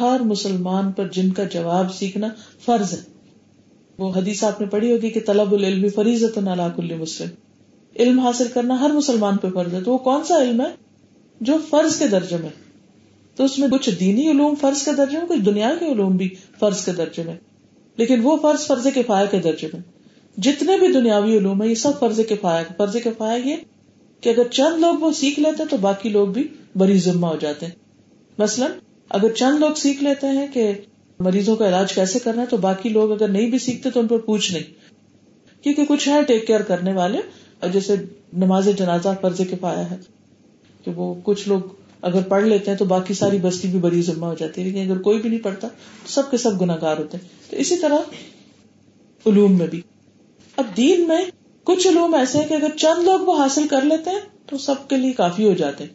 [0.00, 2.28] ہر مسلمان پر جن کا جواب سیکھنا
[2.64, 3.15] فرض ہے۔
[3.98, 6.38] وہ حدیث آپ نے پڑھی ہوگی کہ طلب العلم فریضت
[6.76, 7.28] کل مسلم۔
[7.96, 10.66] علم حاصل کرنا ہر مسلمان پہ فرض ہے۔ تو وہ کون سا علم ہے؟
[11.40, 12.50] جو فرض کے درجے میں۔
[13.36, 16.34] تو اس میں کچھ دینی علوم فرض کے درجے میں، کچھ دنیا کے علوم بھی
[16.60, 17.34] فرض کے درجے میں۔
[17.96, 19.80] لیکن وہ فرض فرض کے کے درجے میں۔
[20.40, 23.10] جتنے بھی دنیاوی علوم ہے یہ سب فرض کے فائر فرض کے
[23.44, 23.56] یہ
[24.20, 27.66] کہ اگر چند لوگ وہ سیکھ لیتے تو باقی لوگ بھی بری ذمہ ہو جاتے
[27.66, 27.72] ہیں۔
[28.38, 28.70] مثلاً،
[29.08, 30.72] اگر چند لوگ سیکھ لیتے ہیں کہ
[31.20, 34.06] مریضوں کا علاج کیسے کرنا ہے تو باقی لوگ اگر نہیں بھی سیکھتے تو ان
[34.06, 34.62] پر پوچھ نہیں۔
[35.62, 37.18] کیونکہ کچھ ہے ٹیک کیئر کرنے والے۔
[37.60, 37.94] اور جیسے
[38.32, 39.96] نماز جنازہ فرض کے پایا ہے۔
[40.84, 41.60] کہ وہ کچھ لوگ
[42.02, 44.90] اگر پڑھ لیتے ہیں تو باقی ساری بستی بھی بڑی ذمہ ہو جاتی ہے۔ لیکن
[44.90, 47.98] اگر کوئی بھی نہیں پڑھتا تو سب کے سب گناگار ہوتے ہیں۔ تو اسی طرح
[49.26, 49.80] علوم میں بھی۔
[50.56, 51.24] اب دین میں
[51.64, 54.74] کچھ علوم ایسے ہیں کہ اگر چند لوگ وہ حاصل کر لیتے ہیں تو سب
[54.88, 55.90] کے لیے کافی ہو جاتے ہیں۔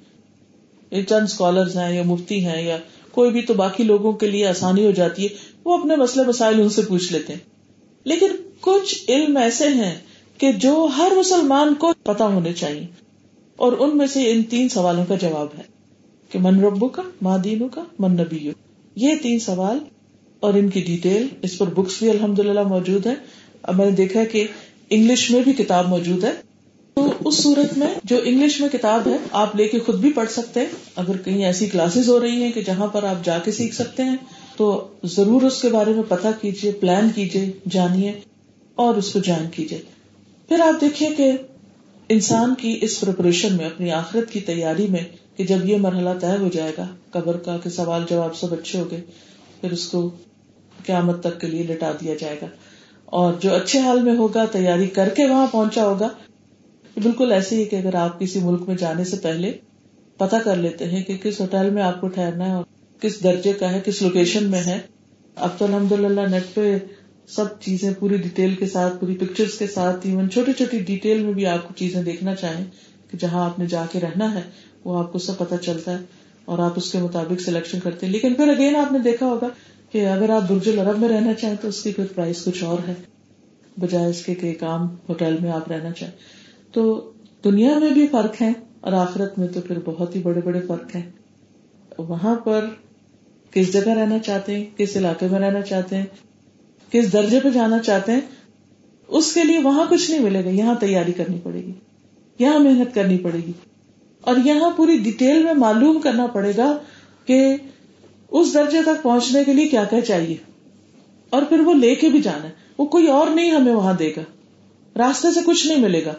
[0.91, 2.77] یہ چند اسکالر ہیں یا مفتی ہیں یا
[3.11, 5.27] کوئی بھی تو باقی لوگوں کے لیے آسانی ہو جاتی ہے،
[5.65, 7.39] وہ اپنے مسئلے مسائل ان سے پوچھ لیتے ہیں۔
[8.03, 8.27] لیکن
[8.61, 9.95] کچھ علم ایسے ہیں
[10.37, 12.85] کہ جو ہر مسلمان کو پتا ہونے چاہیے۔
[13.55, 15.63] اور ان میں سے ان تین سوالوں کا جواب ہے
[16.29, 18.51] کہ من ربو کا ماں دینو کا من نبی
[18.95, 19.79] یہ تین سوال
[20.39, 23.13] اور ان کی ڈیٹیل، اس پر بکس بھی الحمد للہ موجود ہے۔
[23.63, 24.47] اب میں نے دیکھا کہ
[24.89, 26.31] انگلش میں بھی کتاب موجود ہے۔
[26.95, 30.29] تو اس صورت میں جو انگلش میں کتاب ہے، آپ لے کے خود بھی پڑھ
[30.29, 33.51] سکتے ہیں۔ اگر کہیں ایسی کلاسز ہو رہی ہیں کہ جہاں پر آپ جا کے
[33.51, 34.15] سیکھ سکتے ہیں،
[34.57, 38.13] تو ضرور اس کے بارے میں پتا کیجیے پلان کیجیے جانیے
[38.75, 39.81] اور اس کو جوائن کیجیے
[40.47, 41.31] پھر آپ دیکھیے کہ
[42.09, 45.03] انسان کی اس پریپریشن میں، اپنی آخرت کی تیاری میں
[45.37, 48.79] کہ جب یہ مرحلہ طے ہو جائے گا، قبر کا کہ سوال جواب سب اچھے
[48.79, 49.01] ہو گئے،
[49.61, 50.09] پھر اس کو
[50.85, 52.47] قیامت تک کے لیے لٹا دیا جائے گا۔
[53.05, 56.09] اور جو اچھے حال میں ہوگا، تیاری کر کے وہاں پہنچا ہوگا
[56.97, 59.53] بالکل ایسے ہی کہ اگر آپ کسی ملک میں جانے سے پہلے
[60.17, 62.63] پتا کر لیتے ہیں کہ کس ہوٹل میں آپ کو ٹھہرنا ہے اور
[63.01, 64.79] کس درجے کا ہے، کس لوکیشن میں ہے۔
[65.35, 66.77] اب تو الحمد للہ نیٹ پہ
[67.27, 71.33] سب چیزیں پوری ڈیٹیل کے ساتھ، پوری پکچر کے ساتھ ایون چھوٹی چھوٹی ڈیٹیل میں
[71.33, 72.65] بھی آپ کو چیزیں دیکھنا چاہیں
[73.11, 74.41] کہ جہاں آپ نے جا کے رہنا ہے،
[74.83, 76.03] وہ آپ کو سب پتا چلتا ہے
[76.45, 79.47] اور آپ اس کے مطابق سلیکشن کرتے ہیں۔ لیکن پھر اگین آپ نے دیکھا ہوگا
[79.91, 82.77] کہ اگر آپ برج العرب میں رہنا چاہیں تو اس کی پھر پرائز کچھ اور
[82.87, 82.93] ہے۔
[83.77, 86.40] بجائے اس کے کہ کام ہوٹل میں آپ رہنا چاہیں۔
[86.71, 87.11] تو
[87.43, 90.95] دنیا میں بھی فرق ہے اور آخرت میں تو پھر بہت ہی بڑے بڑے فرق
[90.95, 91.11] ہیں۔
[91.97, 92.65] وہاں پر
[93.51, 96.05] کس جگہ رہنا چاہتے ہیں؟ کس علاقے میں رہنا چاہتے ہیں؟
[96.91, 98.19] کس درجے پہ جانا چاہتے ہیں؟
[99.07, 101.71] اس کے لیے وہاں کچھ نہیں ملے گا۔ یہاں تیاری کرنی پڑے گی۔
[102.39, 103.51] یہاں محنت کرنی پڑے گی۔
[104.21, 106.77] اور یہاں پوری ڈیٹیل میں معلوم کرنا پڑے گا
[107.25, 107.55] کہ
[108.31, 110.35] اس درجے تک پہنچنے کے لیے کیا کیا چاہیے۔
[111.29, 114.13] اور پھر وہ لے کے بھی جانا ہے۔ وہ کوئی اور نہیں ہمیں وہاں دے
[114.17, 114.21] گا۔
[114.97, 116.13] راستے سے کچھ نہیں ملے گا۔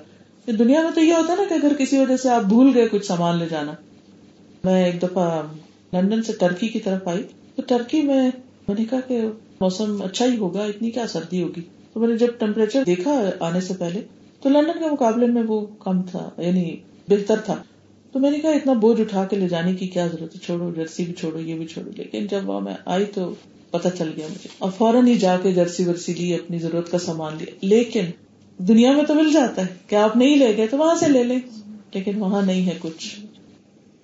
[0.47, 2.89] دنیا میں تو یہ ہوتا ہے نا کہ اگر کسی وجہ سے آپ بھول گئے
[2.89, 3.73] کچھ سامان لے جانا۔
[4.65, 5.43] میں ایک دفعہ
[5.93, 7.23] لندن سے ٹرکی کی طرف آئی۔
[7.57, 8.31] تو ٹرکی میں
[8.69, 9.21] میں نے کہا کہ
[9.61, 11.61] موسم اچھا ہی ہوگا، اتنی کیا سردی ہوگی؟
[11.93, 14.01] تو میں نے جب ٹیمپریچر دیکھا آنے سے پہلے،
[14.43, 16.77] تو لندن کے مقابلے میں وہ کم تھا یعنی
[17.09, 17.55] بہتر تھا۔
[18.13, 20.73] تو میں نے کہا، اتنا بوجھ اٹھا کے لے جانے کی کیا ضرورت ہے؟ چھوڑو،
[20.75, 23.35] جرسی بھی چھوڑو، یہ بھی چھوڑو۔ لیکن جب وہاں میں آئی تو
[23.71, 26.99] پتا چل گیا مجھے۔ اور فوراً ہی جا کے جرسی ورسی لی، اپنی ضرورت کا
[26.99, 28.05] سامان لیا۔ لیکن
[28.69, 31.23] دنیا میں تو مل جاتا ہے کہ آپ نہیں لے گئے تو وہاں سے لے
[31.23, 31.39] لیں۔
[31.95, 33.21] لیکن وہاں نہیں ہے کچھ۔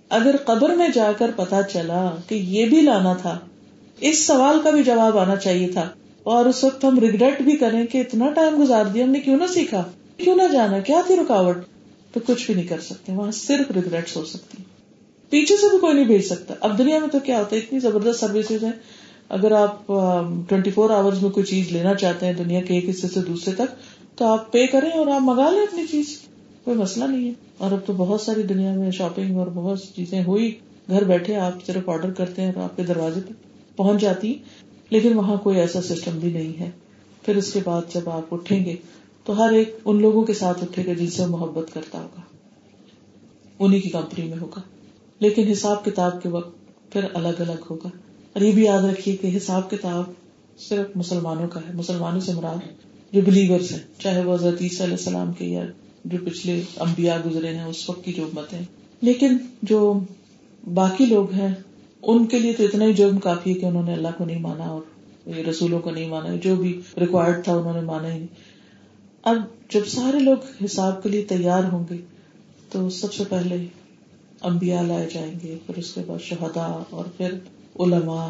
[0.08, 3.38] اگر قبر میں جا کر پتا چلا کہ یہ بھی لانا تھا،
[4.00, 5.88] اس سوال کا بھی جواب آنا چاہیے تھا۔
[6.22, 9.38] اور اس وقت ہم ریگریٹ بھی کریں کہ اتنا ٹائم گزار دیا، ہم نے کیوں
[9.38, 9.84] نہ سیکھا؟
[10.16, 11.56] کیوں نہ جانا؟ کیا تھی رکاوٹ؟
[12.12, 14.62] تو کچھ بھی نہیں کر سکتے۔ وہاں صرف ریگریٹس ہو سکتی۔
[15.30, 17.78] پیچھے سے بھی کوئی نہیں بھیج سکتا۔ اب دنیا میں تو کیا ہوتا ہے، اتنی
[17.78, 18.72] زبردست سروسز ہیں۔
[19.28, 19.86] اگر آپ
[20.48, 23.54] ٹوینٹی فور آورز میں کوئی چیز لینا چاہتے ہیں دنیا کے ایک حصے سے دوسرے
[23.54, 26.20] تک تو آپ پے کریں اور آپ منگا لیں اپنی چیز۔
[26.64, 30.24] کوئی مسئلہ نہیں ہے۔ اور اب تو بہت ساری دنیا میں شاپنگ اور بہت چیزیں
[30.24, 33.32] ہوئی۔ گھر بیٹھے آپ صرف آرڈر کرتے ہیں اور آپ کے دروازے پہ
[33.76, 34.34] پہنچ جاتی
[34.90, 36.70] لیکن وہاں کوئی ایسا سسٹم بھی نہیں ہے۔
[37.22, 38.76] پھر اس کے بعد جب آپ اٹھیں گے
[39.24, 42.20] تو ہر ایک ان لوگوں کے ساتھ اٹھے گا جن سے محبت کرتا ہوگا۔
[43.58, 44.60] انہیں کی کمپنی میں ہوگا۔
[45.18, 46.58] لیکن حساب کتاب کے وقت
[46.92, 47.88] پھر الگ الگ ہوگا۔
[48.32, 50.04] اور یہ بھی یاد رکھیے کہ حساب کتاب
[50.58, 54.96] صرف مسلمانوں کا ہے۔ مسلمانوں سے مراد جو بلیورس ہیں چاہے وہ حضرت عیسیٰ علیہ
[54.96, 55.64] السلام کے یا
[56.04, 58.62] جو پچھلے انبیاء گزرے ہیں، اس وقت کی جو امت ہے
[59.02, 60.00] لیکن جو
[60.74, 61.54] باقی لوگ ہیں،
[62.02, 64.40] ان کے لیے تو اتنا ہی جرم کافی ہے کہ انہوں نے اللہ کو نہیں
[64.40, 64.82] مانا اور
[65.50, 68.26] رسولوں کو نہیں مانا، جو بھی ریکوائرڈ تھا انہوں نے مانا ہی نہیں۔
[69.22, 69.36] اب
[69.68, 71.96] جب سارے لوگ حساب کے لیے تیار ہوں گے،
[72.72, 73.56] تو سب سے پہلے
[74.42, 77.34] انبیاء لائے جائیں گے، پھر اس کے بعد شہدا اور پھر
[77.80, 78.28] علماء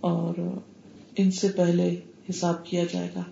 [0.00, 0.40] اور
[1.16, 1.94] ان سے پہلے
[2.30, 3.22] حساب کیا جائے گا۔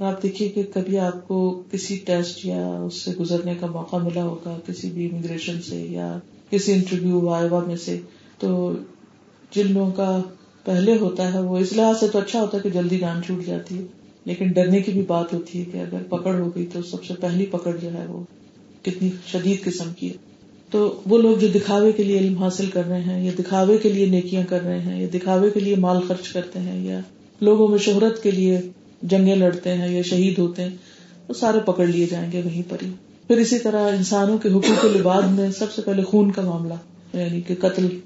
[0.00, 4.22] آپ دیکھیے کہ کبھی آپ کو کسی ٹیسٹ یا اس سے گزرنے کا موقع ملا
[4.22, 6.18] ہوگا، کسی بھی امیگریشن سے یا
[6.50, 7.98] کسی انٹرویو وائوا میں سے،
[8.38, 8.72] تو
[9.52, 10.20] جن لوگوں کا
[10.64, 13.44] پہلے ہوتا ہے وہ اس لحاظ سے تو اچھا ہوتا ہے کہ جلدی جان چھوٹ
[13.46, 13.82] جاتی ہے،
[14.26, 17.14] لیکن ڈرنے کی بھی بات ہوتی ہے کہ اگر پکڑ ہو گئی تو سب سے
[17.20, 18.22] پہلی پکڑ جو ہے وہ
[18.82, 20.28] کتنی شدید قسم کی ہے۔
[20.70, 23.88] تو وہ لوگ جو دکھاوے کے لیے علم حاصل کر رہے ہیں، یا دکھاوے کے
[23.88, 27.00] لیے نیکیاں کر رہے ہیں، یا دکھاوے کے لیے مال خرچ کرتے ہیں، یا
[27.40, 28.60] لوگوں میں شہرت کے لیے
[29.02, 30.70] جنگیں لڑتے ہیں یا شہید ہوتے ہیں،
[31.28, 32.90] وہ سارے پکڑ لیے جائیں گے وہیں پر ہی۔
[33.26, 36.74] پھر اسی طرح انسانوں کے حقوق لباد میں سب سے پہلے خون کا معاملہ
[37.12, 37.98] یعنی کہ قتل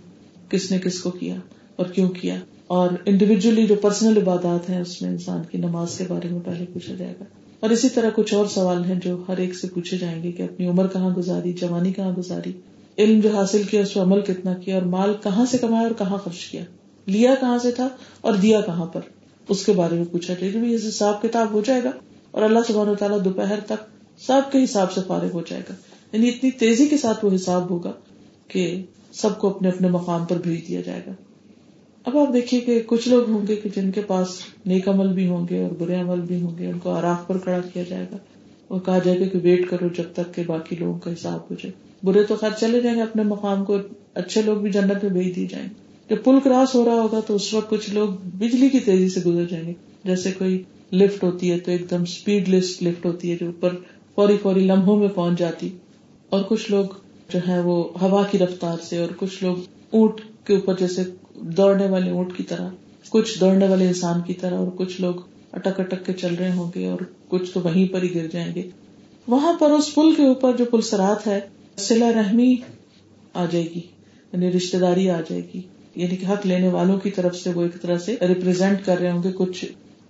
[0.48, 1.34] کس نے کس کو کیا
[1.76, 6.04] اور کیوں کیا۔ اور انڈیویجلی جو پرسنل عبادات ہیں، اس میں انسان کی نماز کے
[6.08, 7.24] بارے میں پہلے پوچھا جائے گا۔
[7.60, 10.42] اور اسی طرح کچھ اور سوال ہیں جو ہر ایک سے پوچھے جائیں گے کہ
[10.42, 12.52] اپنی عمر کہاں گزاری، جوانی کہاں گزاری،
[12.98, 15.94] علم جو حاصل کیا، اس پہ عمل کتنا کیا، اور مال کہاں سے کمایا اور
[15.98, 16.62] کہاں خرچ کیا،
[17.06, 17.88] لیا کہاں سے تھا
[18.20, 19.00] اور دیا کہاں پر۔
[19.48, 21.90] اس کے بارے میں پوچھا جائے گا حساب کتاب ہو جائے گا
[22.30, 23.84] اور اللہ سبحانہ و تعالیٰ دوپہر تک
[24.18, 25.74] سب کے حساب سے فارغ ہو جائے گا۔
[26.12, 27.92] یعنی اتنی تیزی کے ساتھ وہ حساب ہوگا
[28.48, 31.12] کہ سب کو اپنے اپنے مقام پر بھیج دیا جائے گا۔
[32.04, 34.28] اب آپ دیکھیے کہ کچھ لوگ ہوں گے کہ جن کے پاس
[34.66, 37.38] نیک عمل بھی ہوں گے اور برے عمل بھی ہوں گے، ان کو آراف پر
[37.38, 38.16] کھڑا کیا جائے گا۔
[38.68, 41.54] اور کہا جائے گا کہ ویٹ کرو جب تک کہ باقی لوگوں کا حساب ہو
[41.54, 41.70] جائے۔
[42.02, 43.76] برے تو خیر چلے جائیں گے، اپنے مقام کو
[44.14, 47.20] اچھے لوگ بھی جنت میں بھیج دی جائیں گے۔ جب پل کراس ہو رہا ہوگا
[47.20, 49.72] تو اس وقت کچھ لوگ بجلی کی تیزی سے گزر جائیں گے۔
[50.04, 50.62] جیسے کوئی
[50.92, 53.74] لفٹ ہوتی ہے تو ایک دم اسپیڈ لسٹ لفٹ ہوتی ہے جو اوپر
[54.14, 55.68] فوری فوری لمحوں میں پہنچ جاتی۔
[56.30, 56.84] اور کچھ لوگ
[57.32, 59.56] جو ہے وہ ہوا کی رفتار سے اور کچھ لوگ
[59.90, 61.02] اونٹ کے اوپر جیسے
[61.34, 62.68] دوڑنے والے اونٹ کی طرح،
[63.08, 65.14] کچھ دوڑنے والے انسان کی طرح اور کچھ لوگ
[65.52, 68.54] اٹک اٹک کے چل رہے ہوں گے اور کچھ تو وہیں پر ہی گر جائیں
[68.54, 68.62] گے۔
[69.28, 71.40] وہاں پر اس پل کے اوپر جو پلسرات ہے
[71.76, 72.56] سلا رحمی
[73.34, 73.80] آ جائے گی
[74.32, 75.60] یعنی رشتے داری آ جائے گی۔
[75.96, 79.10] یعنی کہ حق لینے والوں کی طرف سے وہ ایک طرح سے ریپرزینٹ کر رہے
[79.10, 79.64] ہوں گے کچھ۔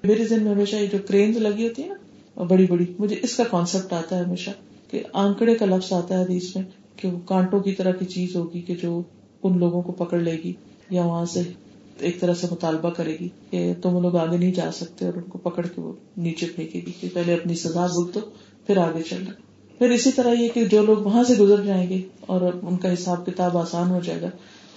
[0.05, 3.37] میرے ذہن میں ہمیشہ یہ جو کرین لگی ہوتی ہے نا بڑی بڑی، مجھے اس
[3.37, 4.51] کا کانسیپٹ آتا ہے ہمیشہ
[4.91, 6.65] کہ آنکڑے کا لفظ آتا ہے حدیث میں
[6.97, 9.01] کہ وہ کانٹوں کی طرح کی چیز ہوگی کہ جو
[9.43, 10.53] ان لوگوں کو پکڑ لے گی
[10.91, 11.43] یا وہاں سے
[12.01, 15.23] ایک طرح سے مطالبہ کرے گی کہ تم لوگ آگے نہیں جا سکتے اور ان
[15.23, 18.21] کو پکڑ کے وہ نیچے پھینکے گی کہ پہلے اپنی سزا بھگتو
[18.67, 19.31] پھر آگے چلنا
[19.79, 22.93] پھر اسی طرح یہ کہ جو لوگ وہاں سے گزر جائیں گے اور ان کا
[22.93, 24.29] حساب کتاب آسان ہو جائے گا،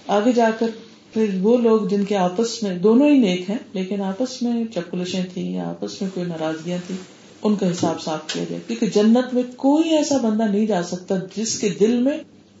[0.06, 0.66] آگے جا کر
[1.14, 5.22] پھر وہ لوگ جن کے آپس میں دونوں ہی نیک ہیں، لیکن آپس میں چپلشیں
[5.34, 6.96] تھیں، یا آپس میں کوئی ناراضگیاں تھیں،
[7.42, 11.14] ان کا حساب صاف کیا جائے کیونکہ جنت میں کوئی ایسا بندہ نہیں جا سکتا
[11.36, 12.18] جس کے دل میں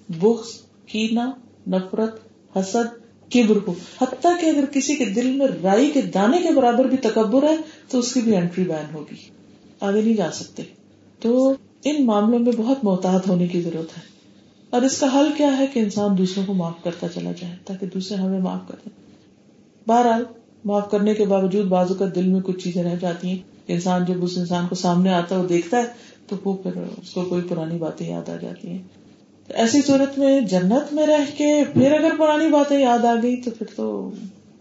[0.08, 1.30] بخش کینا
[1.68, 2.18] نفرت،
[2.56, 6.84] حسد، کبر ہو۔ حتیٰ کہ اگر کسی کے دل میں رائی کے دانے کے برابر
[6.84, 7.56] بھی تکبر ہے،
[7.88, 9.14] تو اس کی بھی انٹری بین ہوگی۔
[9.80, 10.62] آگے نہیں جا سکتے۔
[11.20, 14.17] تو ان معاملوں میں بہت محتاط ہونے کی ضرورت ہے۔
[14.70, 17.86] اور اس کا حل کیا ہے کہ انسان دوسروں کو معاف کرتا چلا جائے، تاکہ
[17.86, 19.08] دوسرے ہمیں معاف کر دیں۔
[19.88, 20.24] بہرحال،
[20.64, 24.24] معاف کرنے کے باوجود بازو کا دل میں کچھ چیزیں رہ جاتی ہیں انسان جب
[24.24, 25.84] اس انسان کو سامنے آتا ہے وہ دیکھتا ہے،
[26.26, 26.70] تو وہ پھر
[27.02, 28.78] اس کو کوئی پرانی باتیں یاد آ جاتی ہیں۔
[29.48, 33.50] ایسی صورت میں جنت میں رہ کے پھر اگر پرانی باتیں یاد آ گئی، تو
[33.50, 34.10] پھر تو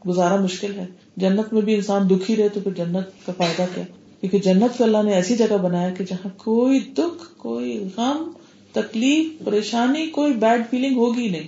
[0.07, 0.85] گزارا مشکل ہے۔
[1.17, 3.83] جنت میں بھی انسان دکھی رہے، تو پھر جنت کا فائدہ کیا؟
[4.21, 8.31] کیونکہ جنت کو اللہ نے ایسی جگہ بنایا کہ جہاں کوئی دکھ، کوئی غم
[8.73, 11.47] تکلیف، پریشانی، کوئی بیڈ فیلنگ ہوگی نہیں۔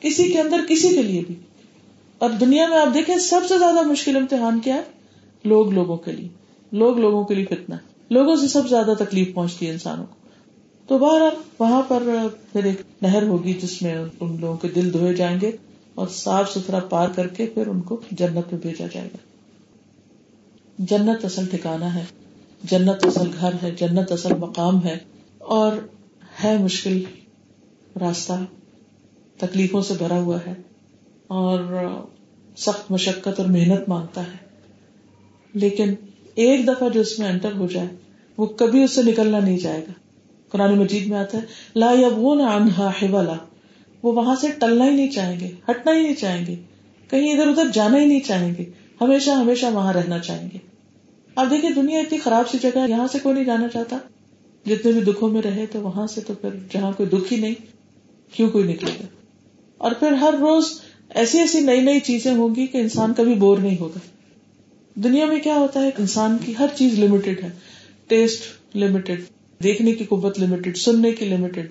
[0.00, 1.34] کسی کے اندر، کسی کے لیے بھی۔
[2.18, 4.82] اور دنیا میں آپ دیکھیں، سب سے زیادہ مشکل امتحان کیا ہے؟
[5.44, 6.28] لوگ لوگوں کے لیے۔
[6.72, 7.76] لوگ لوگوں کے لیے فتنا
[8.10, 10.14] لوگوں سے سب سے زیادہ تکلیف پہنچتی ہے انسانوں کو۔
[10.86, 12.02] تو بہرحال، وہاں پر
[12.52, 15.50] پھر ایک نہر ہوگی جس میں ان لوگوں کے دل دھوئے جائیں گے
[15.94, 19.16] اور صاف ستھرا پار کر کے پھر ان کو جنت میں بھیجا جائے گا۔
[20.78, 22.04] جنت اصل ٹھکانا ہے۔
[22.64, 24.98] جنت اصل گھر ہے۔ جنت اصل مقام ہے۔
[25.38, 25.72] اور
[26.44, 27.02] ہے مشکل
[28.00, 28.32] راستہ،
[29.38, 30.54] تکلیفوں سے بھرا ہوا ہے
[31.26, 31.80] اور
[32.56, 34.36] سخت مشقت اور محنت مانگتا ہے۔
[35.54, 35.94] لیکن
[36.34, 37.88] ایک دفعہ جو اس میں انٹر ہو جائے،
[38.38, 39.92] وہ کبھی اس سے نکلنا نہیں جائے گا۔
[40.48, 41.42] قرآن مجید میں آتا ہے،
[41.76, 43.36] لا انہا حولا
[44.02, 46.54] وہ وہاں سے ٹلنا ہی نہیں چاہیں گے، ہٹنا ہی نہیں چاہیں گے۔
[47.10, 48.64] کہیں ادھر ادھر جانا ہی نہیں چاہیں گے۔
[49.00, 50.58] ہمیشہ ہمیشہ وہاں رہنا چاہیں گے۔
[51.36, 53.98] اب دیکھیے دنیا اتنی خراب سی جگہ یہاں سے کوئی نہیں جانا چاہتا۔
[54.66, 57.54] جتنے بھی دکھوں میں رہے تو وہاں سے تو پھر جہاں کوئی دکھ ہی نہیں،
[58.32, 59.06] کیوں کوئی نکلے گا
[59.78, 60.64] اور پھر ہر روز
[61.08, 63.98] ایسی ایسی نئی نئی چیزیں ہوں گی کہ انسان کبھی بور نہیں ہوگا۔
[64.94, 67.50] دنیا میں کیا ہوتا ہے؟ انسان کی ہر چیز لمیٹڈ ہے۔
[68.06, 68.42] ٹیسٹ
[68.76, 69.22] لمیٹڈ
[69.62, 71.66] دیکھنے کی قوت لمیٹڈ سننے کی لمیٹڈ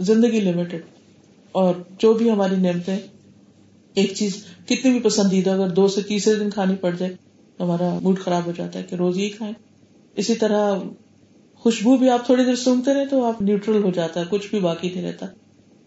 [0.00, 0.80] زندگی لمیٹڈ
[1.52, 2.98] اور جو بھی ہماری نعمتیں،
[3.94, 7.14] ایک چیز کتنی بھی پسندیدہ، اگر دو سے تیسرے دن کھانی پڑ جائے،
[7.60, 9.54] ہمارا موڈ خراب ہو جاتا ہے کہ روز ہی کھائیں۔
[10.16, 10.74] اسی طرح
[11.66, 14.60] خوشبو بھی آپ تھوڑی دیر سونگتے رہے تو آپ نیوٹرل ہو جاتا ہے، کچھ بھی
[14.60, 15.26] باقی نہیں رہتا۔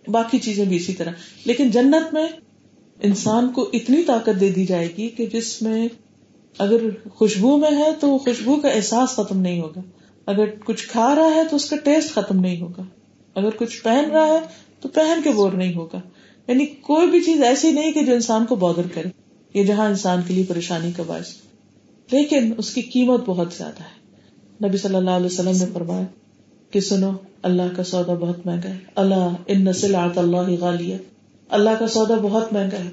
[0.07, 1.11] باقی چیزیں بھی اسی طرح۔
[1.45, 2.27] لیکن جنت میں
[3.01, 5.87] انسان کو اتنی طاقت دے دی جائے گی کہ جس میں
[6.57, 6.77] اگر
[7.09, 9.81] خوشبو میں ہے تو خوشبو کا احساس ختم نہیں ہوگا۔
[10.25, 12.83] اگر کچھ کھا رہا ہے تو اس کا ٹیسٹ ختم نہیں ہوگا۔
[13.35, 14.39] اگر کچھ پہن رہا ہے
[14.81, 16.01] تو پہن کے بور نہیں ہوگا۔
[16.47, 19.09] یعنی کوئی بھی چیز ایسی نہیں کہ جو انسان کو بادر کرے۔
[19.53, 21.27] یہ جہاں انسان کے لیے پریشانی کا باعث۔
[22.11, 23.98] لیکن اس کی قیمت بہت زیادہ ہے۔
[24.63, 26.03] نبی صلی اللہ علیہ وسلم نے فرمایا
[26.71, 27.11] کہ سنو،
[27.43, 30.95] اللہ کا سودا بہت مہنگا ہے۔ اللہ، ان نسل آت اللہ غالیہ۔
[31.49, 32.89] اللہ کا سودا بہت مہنگا ہے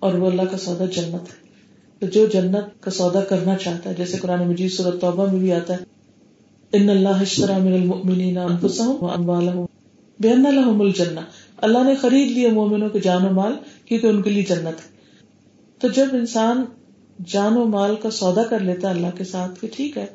[0.00, 1.50] اور وہ اللہ کا سودا جنت ہے۔
[1.98, 5.52] تو جو جنت کا سودا کرنا چاہتا ہے، جیسے قرآن مجید صورت توبہ میں بھی
[5.52, 5.78] آتا ہے،
[6.72, 9.66] ان اللہ من المؤمنین انفسهم واموالهم
[10.20, 11.20] بان لهم الجنہ۔
[11.56, 13.52] اللہ نے خرید لیا مومنوں کے جان و مال
[13.84, 14.88] کیونکہ ان کے لیے جنت ہے۔
[15.78, 16.64] تو جب انسان
[17.26, 20.06] جان و مال کا سودا کر لیتا اللہ کے ساتھ کہ ٹھیک ہے۔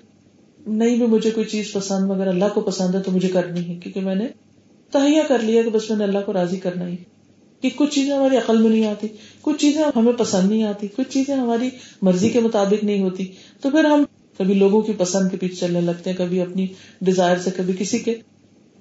[0.66, 3.76] نہیں بھی مجھے کوئی چیز پسند، مگر اللہ کو پسند ہے تو مجھے کرنی ہے،
[3.76, 4.28] کیونکہ میں نے
[4.92, 6.96] تہیا کر لیا کہ بس میں نے اللہ کو راضی کرنا ہی۔
[7.62, 9.08] کہ کچھ چیزیں ہماری عقل میں نہیں آتی،
[9.42, 11.70] کچھ چیزیں ہمیں پسند نہیں آتی، کچھ چیزیں ہماری
[12.02, 13.26] مرضی کے مطابق نہیں ہوتی۔
[13.62, 14.04] تو پھر ہم
[14.38, 16.68] کبھی لوگوں کی پسند کے پیچھے چلنے لگتے ہیں، کبھی اپنی
[17.02, 18.16] ڈیزائر سے، کبھی کسی کے۔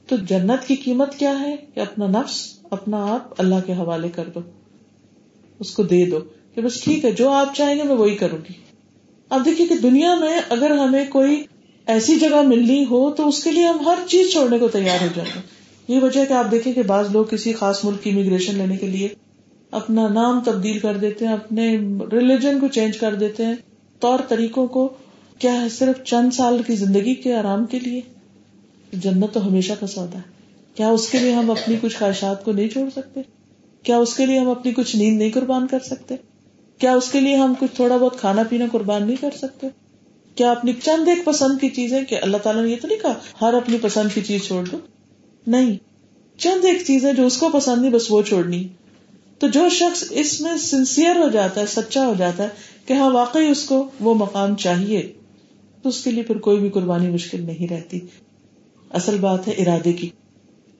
[0.09, 4.25] تو جنت کی قیمت کیا ہے کہ اپنا نفس، اپنا آپ اللہ کے حوالے کر
[4.35, 4.41] دو۔
[5.59, 6.19] اس کو دے دو
[6.55, 8.53] کہ بس ٹھیک ہے، جو آپ چاہیں گے میں وہی کروں گی۔
[9.29, 11.45] اب دیکھیے کہ دنیا میں اگر ہمیں کوئی
[11.87, 15.09] ایسی جگہ ملنی ہو تو اس کے لیے ہم ہر چیز چھوڑنے کو تیار ہو
[15.15, 15.41] جائیں۔ گے
[15.89, 18.87] یہ وجہ کہ آپ دیکھیں کہ بعض لوگ کسی خاص ملک کی امیگریشن لینے کے
[18.87, 19.09] لیے
[19.71, 21.77] اپنا نام تبدیل کر دیتے ہیں، اپنے
[22.13, 23.55] ریلیجن کو چینج کر دیتے ہیں۔
[24.01, 24.89] طور طریقوں کو
[25.39, 28.01] کیا ہے صرف چند سال کی زندگی کے آرام کے لیے؟
[28.93, 30.23] جنت تو ہمیشہ کا سودا ہے۔
[30.75, 33.21] کیا اس کے لیے ہم اپنی کچھ خواہشات کو نہیں چھوڑ سکتے؟
[33.83, 36.15] کیا اس کے لیے ہم اپنی کچھ نیند نہیں قربان کر سکتے؟
[36.79, 39.67] کیا اس کے لیے ہم کچھ تھوڑا بہت کھانا پینا قربان نہیں کر سکتے؟
[40.35, 43.15] کیا اپنی چند ایک پسند کی چیزیں کہ اللہ تعالیٰ نے یہ تو نہیں کہا
[43.41, 44.77] ہر اپنی پسند کی چیز چھوڑ دو؟
[45.47, 45.77] نہیں۔
[46.37, 48.69] چند ایک چیز ہے جو اس کو پسند نہیں، بس وہ چھوڑنی۔
[49.39, 52.49] تو جو شخص اس میں سنسیئر ہو جاتا ہے، سچا ہو جاتا ہے
[52.87, 55.13] کہ ہاں واقعی اس کو وہ مقام چاہیے،
[55.83, 58.01] تو اس کے لیے پھر کوئی بھی قربانی مشکل نہیں رہتی۔
[58.91, 60.11] اصل بات ہے ارادے کی۔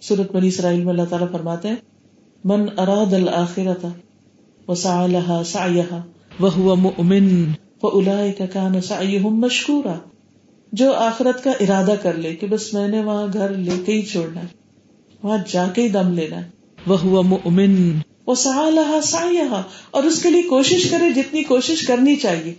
[0.01, 1.77] سورت بنی اسرائیل میں اللہ تعالیٰ فرماتے ہیں،
[2.45, 3.87] من اراد الآخرت
[4.69, 6.01] وسعى سعيها
[6.41, 7.45] وهو مؤمن
[7.85, 9.95] فاولئك كان سعيهم مشكورا۔
[10.73, 14.03] جو آخرت کا ارادہ کر لے کہ بس میں نے وہاں گھر لے کے ہی
[14.03, 14.47] چھوڑنا ہے،
[15.23, 16.51] وہاں جا کے ہی دم لینا ہے۔
[16.87, 17.93] وہ مؤمن۔
[18.27, 22.55] وہ سہا لہا اور اس کے لیے کوشش کرے جتنی کوشش کرنی چاہیے۔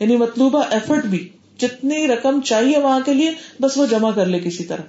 [0.00, 4.38] یعنی مطلوبہ ایفرٹ بھی، جتنی رقم چاہیے وہاں کے لیے، بس وہ جمع کر لے
[4.38, 4.82] کسی طرح۔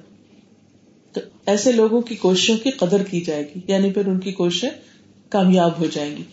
[1.13, 4.69] تو ایسے لوگوں کی کوششوں کی قدر کی جائے گی یعنی پھر ان کی کوششیں
[5.29, 6.23] کامیاب ہو جائیں گی۔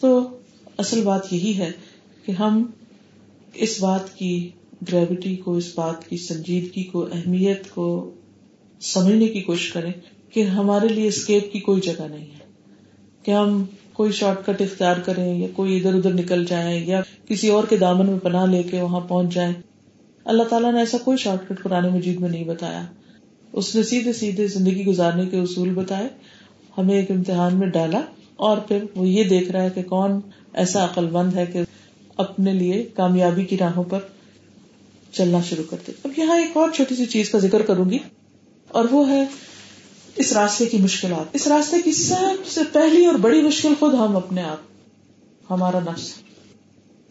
[0.00, 0.28] تو
[0.78, 1.72] اصل بات یہی ہے
[2.26, 2.66] کہ ہم
[3.54, 4.50] اس بات کی
[4.92, 8.10] گریوٹی کو، اس بات کی سنجیدگی کو، اہمیت کو
[8.80, 9.92] سمجھنے کی کوشش کریں
[10.30, 12.44] کہ ہمارے لیے اسکیپ کی کوئی جگہ نہیں ہے۔
[13.22, 17.48] کہ ہم کوئی شارٹ کٹ اختیار کریں یا کوئی ادھر ادھر نکل جائیں یا کسی
[17.48, 19.52] اور کے دامن میں پناہ لے کے وہاں پہنچ جائیں۔
[20.24, 22.86] اللہ تعالیٰ نے ایسا کوئی شارٹ کٹ پرانے مجید میں نہیں بتایا۔
[23.52, 26.08] اس نے سیدھے سیدھے زندگی گزارنے کے اصول بتائے،
[26.78, 28.00] ہمیں ایک امتحان میں ڈالا
[28.36, 30.20] اور پھر وہ یہ دیکھ رہا ہے کہ کون
[30.52, 31.63] ایسا عقل مند ہے کہ
[32.16, 33.98] اپنے لیے کامیابی کی راہوں پر
[35.12, 37.98] چلنا شروع کر دے۔ اب یہاں ایک اور چھوٹی سی چیز کا ذکر کروں گی،
[38.68, 39.24] اور وہ ہے
[40.16, 44.16] اس راستے کی مشکلات۔ اس راستے کی سب سے پہلی اور بڑی مشکل خود ہم
[44.16, 46.12] اپنے آپ، ہمارا نفس۔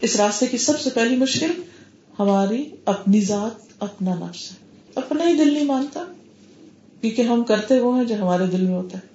[0.00, 1.62] اس راستے کی سب سے پہلی مشکل
[2.18, 4.56] ہماری اپنی ذات، اپنا نفس ہے۔
[4.94, 6.04] اپنا ہی دل نہیں مانتا،
[7.00, 9.12] کیونکہ ہم کرتے وہ ہیں جو ہمارے دل میں ہوتا ہے۔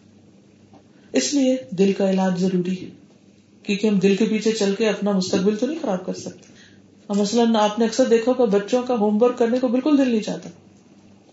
[1.14, 2.90] اس لیے دل کا علاج ضروری ہے۔
[3.64, 6.60] کیونکہ ہم دل کے پیچھے چل کے اپنا مستقبل تو نہیں خراب کر سکتے۔
[7.10, 10.22] مثلاً آپ نے اکثر دیکھا کہ بچوں کا ہوم ورک کرنے کو بالکل دل نہیں
[10.22, 10.50] چاہتا۔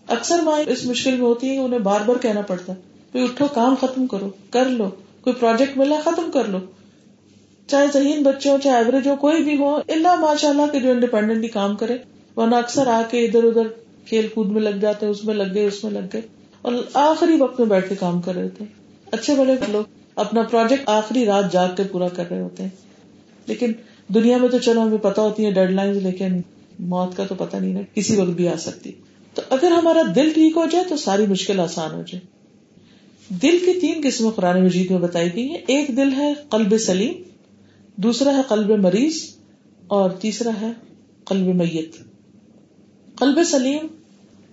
[0.07, 3.75] اکثر مائیں اس مشکل میں ہوتی ہے انہیں بار بار کہنا پڑتا ہے۔ اٹھو، کام
[3.81, 4.89] ختم کرو، کر لو۔
[5.21, 6.57] کوئی پروجیکٹ ملا ختم کر لو۔
[7.67, 10.91] چاہے ذہین بچے ہو چاہے ایوریج ہو کوئی بھی ہو، اللہ ماشاء اللہ کے جو
[10.91, 11.97] انڈیپینڈنٹلی کام کرے۔
[12.35, 13.67] ورنہ اکثر آ کے ادھر ادھر
[14.05, 16.21] کھیل کود میں لگ جاتے ہیں، اس میں لگ گئے، اس میں لگ گئے۔
[16.61, 18.65] اور آخری وقت میں بیٹھ کے کام کر رہے تھے۔
[19.11, 19.83] اچھے بڑے لوگ۔
[20.17, 22.69] اپنا پروجیکٹ آخری رات جاگ کے پورا کر رہے ہوتے ہیں۔
[23.45, 23.71] لیکن
[24.07, 26.41] دنیا میں تو چلو، ہمیں پتا ہوتی ہے ڈیڈ لائن لیکن
[26.79, 28.91] موت کا تو پتا نہیں نا، کسی وقت بھی آ سکتی۔
[29.33, 32.19] تو اگر ہمارا دل ٹھیک ہو جائے تو ساری مشکل آسان ہو جائے۔
[33.29, 37.13] دل کی تین قسم قرآن مجید میں بتائی گئی ہے ایک دل ہے قلب سلیم،
[37.95, 39.15] دوسرا ہے قلب مریض،
[39.87, 40.71] اور تیسرا ہے
[41.25, 41.95] قلب میت۔
[43.15, 43.87] قلب سلیم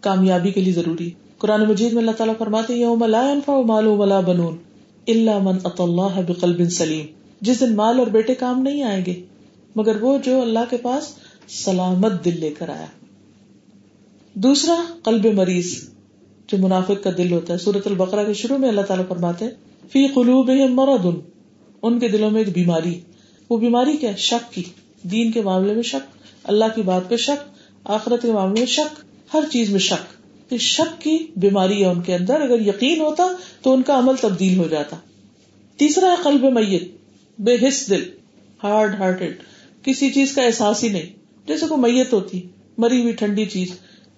[0.00, 4.20] کامیابی کے لیے ضروری۔ قرآن مجید میں اللہ تعالیٰ فرماتے یوم لا ينفع مال ولا
[4.20, 4.56] بنون۔
[5.06, 7.06] الا من اتى الله بقلب سلیم۔
[7.40, 9.22] جس دن مال اور بیٹے کام نہیں آئیں گے،
[9.76, 11.14] مگر وہ جو اللہ کے پاس
[11.48, 12.86] سلامت دل لے کر آیا۔
[14.34, 15.88] دوسرا، قلب مریض،
[16.46, 19.44] جو منافق کا دل ہوتا ہے۔ سورت البقرہ کے شروع میں اللہ تعالیٰ فرماتے
[19.92, 21.06] فی قلوب مرض،
[21.82, 23.00] ان کے دلوں میں ایک بیماری۔
[23.50, 24.62] وہ بیماری کیا شک کی۔
[25.02, 27.48] دین کے معاملے میں شک، اللہ کی بات پہ شک،
[27.84, 30.13] آخرت کے معاملے میں شک، ہر چیز میں شک۔
[30.60, 33.28] شک کی بیماری ہے ان کے اندر، اگر یقین ہوتا
[33.62, 34.96] تو ان کا عمل تبدیل ہو جاتا۔
[35.76, 36.82] تیسرا ہے قلب میت،
[37.38, 38.02] بے حص دل
[38.64, 39.36] ہارڈ ہارٹیڈ
[39.82, 41.06] کسی چیز کا احساس ہی نہیں۔
[41.46, 42.40] جیسے کوئی میت ہوتی،
[42.78, 43.68] مری ہوئی ٹھنڈی چیز،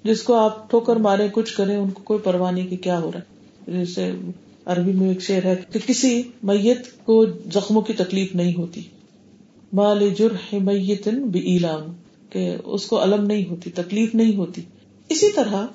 [0.04, 3.12] جس کو آپ ٹھوکر مارے کچھ کریں، ان کو کوئی پرواہ نہیں کہ کیا ہو
[3.12, 3.36] رہا ہے۔
[3.78, 4.12] جیسے
[4.64, 8.82] عربی میں ایک شعر ہے کہ کسی میت کو زخموں کی تکلیف نہیں ہوتی۔
[9.72, 11.92] مال جرح میت بلام
[12.30, 14.62] کہ اس کو علم نہیں ہوتی، تکلیف نہیں ہوتی۔
[15.08, 15.66] اسی طرح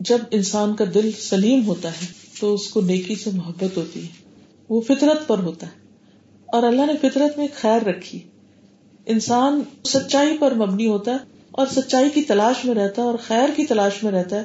[0.00, 2.06] جب انسان کا دل سلیم ہوتا ہے
[2.40, 4.08] تو اس کو نیکی سے محبت ہوتی ہے۔
[4.68, 5.72] وہ فطرت پر ہوتا ہے۔
[6.46, 8.18] اور اللہ نے فطرت میں خیر رکھی۔
[9.06, 11.16] انسان سچائی پر مبنی ہوتا ہے
[11.50, 14.42] اور سچائی کی تلاش میں رہتا ہے اور خیر کی تلاش میں رہتا ہے۔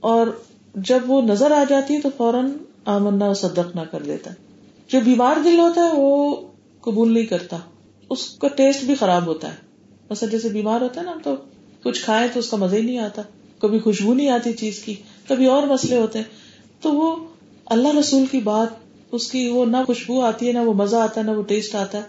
[0.00, 0.26] اور
[0.74, 2.52] جب وہ نظر آ جاتی ہے تو فوراً
[2.84, 4.34] آمنا اور صدق نہ کر دیتا ہے۔
[4.88, 6.36] جو بیمار دل ہوتا ہے وہ
[6.80, 7.58] قبول نہیں کرتا۔
[8.10, 9.56] اس کا ٹیسٹ بھی خراب ہوتا ہے۔
[10.10, 11.34] مثلا جیسے بیمار ہوتا ہے نا تو
[11.82, 13.22] کچھ کھائے تو اس کا مزہ ہی نہیں آتا۔
[13.58, 14.94] کبھی خوشبو نہیں آتی چیز کی،
[15.28, 16.26] کبھی اور مسئلے ہوتے ہیں۔
[16.80, 17.16] تو وہ
[17.66, 18.68] اللہ رسول کی بات،
[19.12, 21.74] اس کی وہ نہ خوشبو آتی ہے، نہ وہ مزہ آتا ہے نہ وہ ٹیسٹ
[21.74, 22.02] آتا ہے۔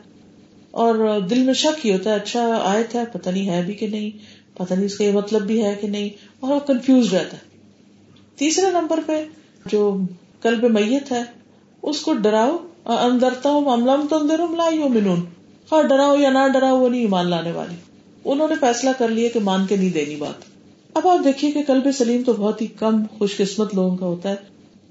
[0.72, 3.88] اور دل میں شک ہی ہوتا ہے اچھا آیت ہے، پتہ نہیں ہے بھی کہ
[3.88, 4.10] نہیں،
[4.58, 7.42] پتہ نہیں اس کا یہ مطلب بھی ہے کہ نہیں، اور وہ کنفیوز رہتا ہے۔
[8.36, 9.26] تیسرے نمبر پہ
[9.66, 9.98] جو
[10.42, 11.24] کلب میت ہے،
[11.82, 15.26] اس کو ڈراؤ اندرتا ہوں املم تو اندر لائی ہو منون
[15.72, 17.76] ہاں ڈراؤ یا نہ ڈراؤ، وہ نہیں مان لانے والی۔
[18.26, 20.55] انہوں نے فیصلہ کر لیا کہ مان کے نہیں دینی بات۔
[20.96, 24.30] اب آپ دیکھیے کہ کلب سلیم تو بہت ہی کم خوش قسمت لوگوں کا ہوتا
[24.30, 24.36] ہے۔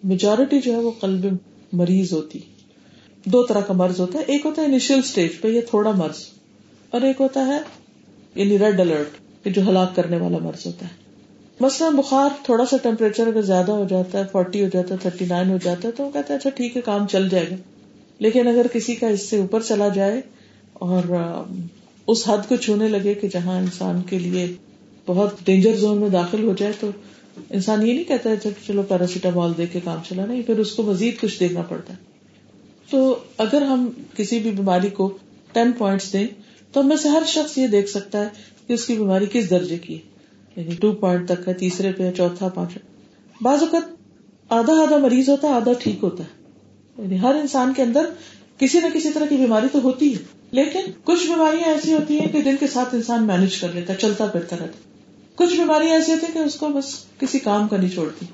[0.04, 1.36] میجورٹی جو ہے وہ کلب
[1.72, 2.38] مریض ہوتی۔
[3.24, 6.16] دو طرح کا مرض ہوتا ہے۔ ایک ہوتا ہے انیشیل اسٹیج پہ یہ تھوڑا مرض۔
[6.90, 7.58] اور ایک ہوتا ہے
[8.34, 9.10] یعنی ریڈ الرٹ
[9.46, 10.92] جو ہلاک کرنے والا مرض ہوتا ہے۔
[11.60, 15.24] مثلاً بخار تھوڑا سا ٹیمپریچر اگر زیادہ ہو جاتا ہے فورٹی ہو جاتا ہے تھرٹی
[15.24, 17.56] نائن ہو جاتا ہے، تو وہ کہتے ہیں اچھا ٹھیک ہے، کام چل جائے گا۔
[18.18, 20.20] لیکن اگر کسی کا اس سے اوپر چلا جائے
[20.72, 21.02] اور
[22.06, 24.54] اس حد کو چھونے لگے کہ جہاں انسان کے لیے
[25.06, 26.90] بہت ڈینجر زون میں داخل ہو جائے تو
[27.50, 30.82] انسان یہ نہیں کہتا ہے چلو پیراسیٹامال دے کے کام چلا، نہیں، پھر اس کو
[30.82, 31.98] مزید کچھ دیکھنا پڑتا ہے۔
[32.90, 35.18] تو اگر ہم کسی بھی بیماری کو
[35.52, 36.26] ٹین پوائنٹس دیں،
[36.72, 38.28] تو ہم میں سے ہر شخص یہ دیکھ سکتا ہے
[38.66, 40.00] کہ اس کی بیماری کس درجے کی ہے۔
[40.56, 42.78] یعنی ٹو پوائنٹ تک ہے، تیسرے پہ چوتھا پانچ
[43.40, 43.82] بعض اوقات
[44.48, 46.44] آدھا آدھا مریض ہوتا ہے، آدھا ٹھیک ہوتا ہے۔
[47.02, 48.06] یعنی ہر انسان کے اندر
[48.58, 50.18] کسی نہ کسی طرح کی بیماری تو ہوتی ہے،
[50.50, 53.98] لیکن کچھ بیماریاں ایسی ہوتی ہیں کہ جن کے ساتھ انسان مینج کر لیتا ہے،
[53.98, 54.93] چلتا پھرتا رہتا
[55.36, 56.84] کچھ بیماریاں ایسی ہوتی کہ اس کو بس
[57.20, 58.26] کسی کام کا نہیں چھوڑتی۔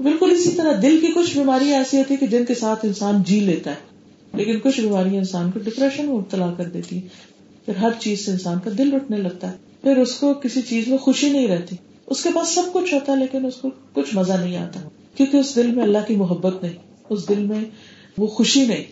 [0.00, 3.40] بالکل اسی طرح دل کی کچھ بیماریاں ایسی ہوتی کہ جن کے ساتھ انسان جی
[3.40, 3.92] لیتا ہے۔
[4.34, 7.00] لیکن کچھ بیماریاں انسان کو ڈپریشن میں مبتلا کر دیتی
[7.64, 10.88] پھر ہر چیز سے انسان کا دل اٹھنے لگتا ہے۔ پھر اس کو کسی چیز
[10.88, 14.14] میں خوشی نہیں رہتی۔ اس کے پاس سب کچھ ہوتا ہے لیکن اس کو کچھ
[14.14, 14.80] مزہ نہیں آتا۔
[15.16, 16.74] کیونکہ اس دل میں اللہ کی محبت نہیں۔
[17.10, 17.60] اس دل میں
[18.18, 18.84] وہ خوشی نہیں۔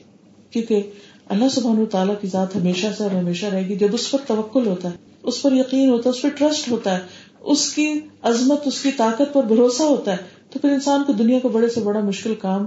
[0.50, 0.82] کیونکہ
[1.30, 4.66] اللہ سبحان تعالیٰ کی ذات ہمیشہ سے اور ہمیشہ رہے گی، جب اس پر توکل
[4.66, 7.00] ہوتا ہے، اس پر یقین ہوتا ہے، اس پر ٹرسٹ ہوتا ہے،
[7.40, 10.16] اس کی عظمت، اس کی طاقت پر بھروسہ ہوتا ہے،
[10.50, 12.66] تو پھر انسان کو دنیا کو بڑے سے بڑا مشکل کام،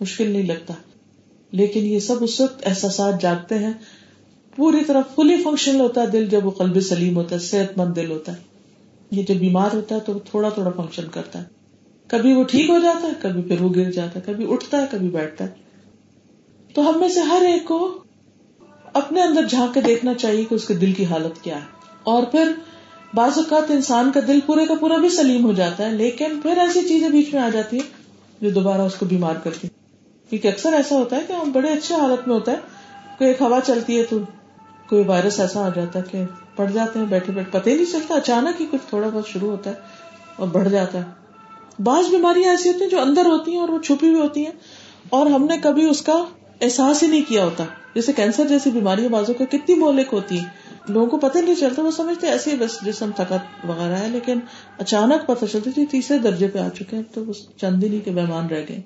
[0.00, 0.74] مشکل نہیں لگتا۔
[1.52, 3.72] لیکن یہ سب اس وقت احساسات جاگتے ہیں۔
[4.56, 7.96] پوری طرح فلی فنکشنل ہوتا ہے، دل جب وہ قلب سلیم ہوتا ہے، صحت مند
[7.96, 8.36] دل ہوتا ہے۔
[9.10, 11.44] یہ جب بیمار ہوتا ہے تو وہ تھوڑا تھوڑا فنکشن کرتا ہے۔
[12.06, 14.86] کبھی وہ ٹھیک ہو جاتا ہے، کبھی پھر وہ گر جاتا ہے، کبھی اٹھتا ہے،
[14.90, 15.65] کبھی بیٹھتا ہے۔
[16.76, 17.76] تو ہم میں سے ہر ایک کو
[18.94, 22.22] اپنے اندر جھانک کے دیکھنا چاہیے کہ اس کے دل کی حالت کیا ہے۔ اور
[22.22, 22.52] پھر
[23.14, 26.58] بعض اوقات انسان کا دل پورے کا پورا بھی سلیم ہو جاتا ہے، لیکن پھر
[26.58, 29.68] ایسی چیزیں بیچ میں آ جاتی ہیں جو دوبارہ اس کو بیمار کرتی
[30.30, 32.56] کیونکہ اکثر ایسا ہوتا ہے کہ ہم بڑے اچھے حالت میں ہوتا ہے
[33.18, 34.18] کوئی ایک ہوا چلتی ہے تو
[34.88, 36.24] کوئی وائرس ایسا آ جاتا ہے کہ
[36.56, 39.50] پڑ جاتے ہیں، بیٹھے بیٹھے پتہ ہی نہیں چلتا، اچانک ہی کچھ تھوڑا بہت شروع
[39.50, 43.60] ہوتا ہے اور بڑھ جاتا ہے۔ بعض بیماریاں ایسی ہوتی ہیں جو اندر ہوتی ہیں
[43.60, 44.52] اور وہ چھپی ہوئی ہوتی ہیں،
[45.10, 46.24] اور ہم نے کبھی اس کا
[46.60, 50.44] احساس ہی نہیں کیا ہوتا۔ جیسے کینسر جیسی بیماریاں بازو کا کتنی مولک ہوتی ہیں۔
[50.88, 54.38] لوگوں کو پتہ نہیں چلتا، وہ سمجھتے ایسے ہی بس جسم تھکت وغیرہ ہے، لیکن
[54.78, 57.24] اچانک پتہ چلتی تھی تیسرے درجے پہ آ چکے ہیں، تو
[57.56, 58.80] چند دن ہی کے مہمان رہ گئے۔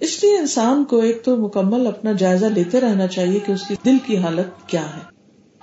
[0.00, 3.74] اس لیے انسان کو ایک تو مکمل اپنا جائزہ لیتے رہنا چاہیے کہ اس کی
[3.84, 5.00] دل کی حالت کیا ہے۔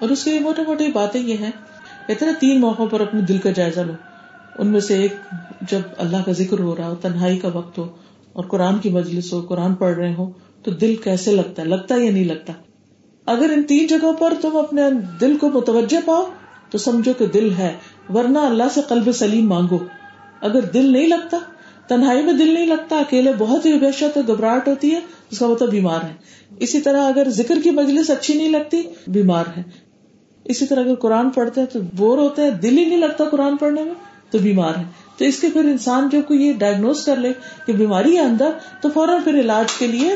[0.02, 1.52] اور اس کی موٹی موٹی باتیں یہ ہیں،
[2.08, 3.94] کہتے ہیں تین موقعوں پر اپنے دل کا جائزہ لو۔
[4.58, 5.14] ان میں سے ایک،
[5.62, 7.88] جب اللہ کا ذکر ہو رہا ہو، تنہائی کا وقت ہو
[8.34, 10.32] اور قرآن کی مجلس ہو، قرآن پڑھ رہے ہو
[10.64, 12.53] تو دل کیسے لگتا ہے؟ لگتا یا نہیں لگتا؟
[13.26, 14.82] اگر ان تین جگہوں پر تم اپنے
[15.22, 16.26] دل کو متوجہ پاؤ،
[16.70, 17.74] تو سمجھو کہ دل ہے،
[18.14, 19.78] ورنہ اللہ سے قلب سلیم مانگو۔
[20.41, 21.38] اگر دل نہیں لگتا،
[21.88, 24.99] تنہائی میں دل نہیں لگتا، اکیلے بہت ہی وحشت اور گھبراہٹ ہوتی ہے،
[25.32, 26.14] اس کا مطلب بیمار ہے۔
[26.59, 29.64] اسی طرح اگر ذکر کی مجلس اچھی نہیں لگتی، بیمار ہے۔
[30.45, 33.57] اسی طرح اگر قرآن پڑھتے ہیں تو بور ہوتے ہیں، دل ہی نہیں لگتا قرآن
[33.57, 33.93] پڑھنے میں،
[34.32, 34.84] تو بیمار ہے۔
[35.18, 37.34] تو اس کے پھر انسان جب کوئی یہ ڈائگنوز کر لے
[37.66, 38.49] کہ بیماری ہے اندر،
[38.82, 40.16] تو فوراً پھر علاج کے لیے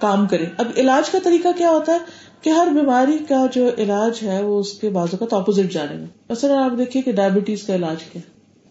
[0.00, 1.98] کام کرے۔ اب علاج کا طریقہ کیا ہوتا ہے
[2.42, 6.06] کہ ہر بیماری کا جو علاج ہے وہ اس کے بازو کا اپوزٹ جانے میں۔
[6.30, 8.22] مثلاً آپ دیکھیے کہ ڈائبٹیز کا علاج کیا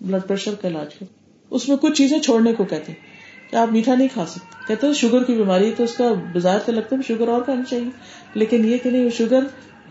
[0.01, 1.07] بلڈ پریشر کا علاج کیا۔
[1.49, 2.99] اس میں کچھ چیزیں چھوڑنے کو کہتے ہیں
[3.51, 6.59] کہ آپ میٹھا نہیں کھا سکتے۔ کہتے ہیں شوگر کی بیماری تو اس کا بازار
[6.65, 7.89] تو لگتا ہے شوگر اور کھانی چاہیے۔
[8.33, 9.43] لیکن یہ کہ نہیں وہ شوگر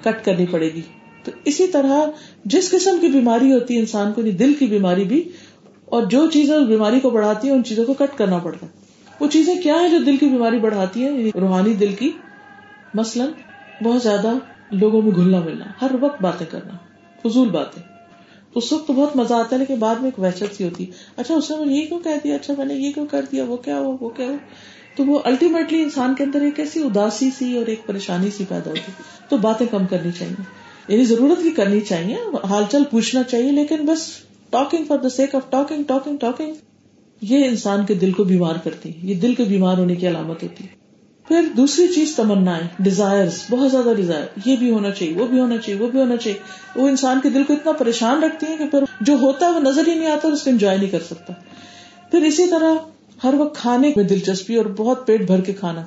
[0.02, 0.80] کٹ کرنی پڑے گی۔
[1.24, 2.00] تو اسی طرح
[2.44, 5.28] جس قسم کی بیماری ہوتی ہے، انسان کو دل کی بیماری بھی،
[5.84, 8.83] اور جو چیزیں اس بیماری کو بڑھاتی ہیں، ان چیزوں کو کٹ کرنا پڑتا ہے۔
[9.20, 12.12] وہ چیزیں کیا ہیں جو دل کی بیماری بڑھاتی ہیں؟ یعنی روحانی دل کی،
[12.94, 13.28] مثلاً
[13.82, 14.32] بہت زیادہ
[14.70, 16.76] لوگوں میں گھلنا ملنا، ہر وقت باتیں کرنا،
[17.22, 17.82] فضول باتیں۔
[18.54, 20.92] اس وقت تو بہت مزہ آتا ہے، لیکن بعد میں ایک وحشت سی ہوتی ہے
[21.16, 23.56] اچھا اس نے یہ کیوں کہہ دیا؟ اچھا میں نے یہ کیوں کر دیا؟ وہ
[23.56, 24.36] کیا ہو وہ کیا ہو
[24.96, 28.70] تو وہ الٹیمیٹلی انسان کے اندر ایک ایسی اداسی سی اور ایک پریشانی سی پیدا
[28.70, 28.92] ہوتی۔
[29.28, 30.42] تو باتیں کم کرنی چاہیے
[30.88, 34.06] یعنی ضرورت کی کرنی چاہیے، حال چال پوچھنا چاہیے، لیکن بس
[34.50, 36.52] talking for the sake of talking talking talking
[37.28, 40.42] یہ انسان کے دل کو بیمار کرتی ہے، یہ دل کے بیمار ہونے کی علامت
[40.42, 40.82] ہوتی ہے۔
[41.28, 45.56] پھر دوسری چیز تمنا ڈیزائر بہت زیادہ ڈیزائر یہ بھی ہونا چاہیے، وہ بھی ہونا
[45.56, 48.66] چاہیے، وہ بھی ہونا چاہیے۔ وہ انسان کے دل کو اتنا پریشان رکھتی ہے کہ
[48.66, 51.32] پھر جو ہوتا ہے وہ نظر ہی نہیں آتا اس کو انجوائے نہیں کر سکتا۔
[52.10, 52.74] پھر اسی طرح
[53.24, 55.84] ہر وقت کھانے میں دلچسپی اور بہت پیٹ بھر کے کھانا،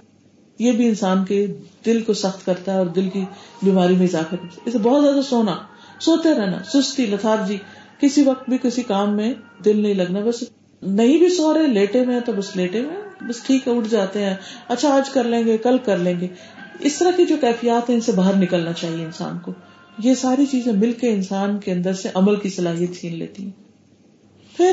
[0.59, 1.45] یہ بھی انسان کے
[1.85, 3.23] دل کو سخت کرتا ہے اور دل کی
[3.63, 5.55] بیماری میں اضافہ کرتا ہے۔ اسے بہت زیادہ سونا،
[5.99, 7.57] سوتے رہنا، سستی، لتھار جی
[7.99, 9.33] کسی وقت بھی کسی کام میں
[9.65, 10.43] دل نہیں لگنا، بس
[10.81, 14.23] نہیں بھی سو رہے، لیٹے میں تو بس لیٹے میں بس ٹھیک ہے، اٹھ جاتے
[14.23, 14.35] ہیں۔
[14.67, 16.27] اچھا آج کر لیں گے، کل کر لیں گے۔
[16.79, 19.51] اس طرح کی جو کیفیات ہیں، ان سے باہر نکلنا چاہیے انسان کو۔
[20.03, 23.51] یہ ساری چیزیں مل کے انسان کے اندر سے عمل کی صلاحیت چھین لیتی ہیں۔
[24.57, 24.71] پھر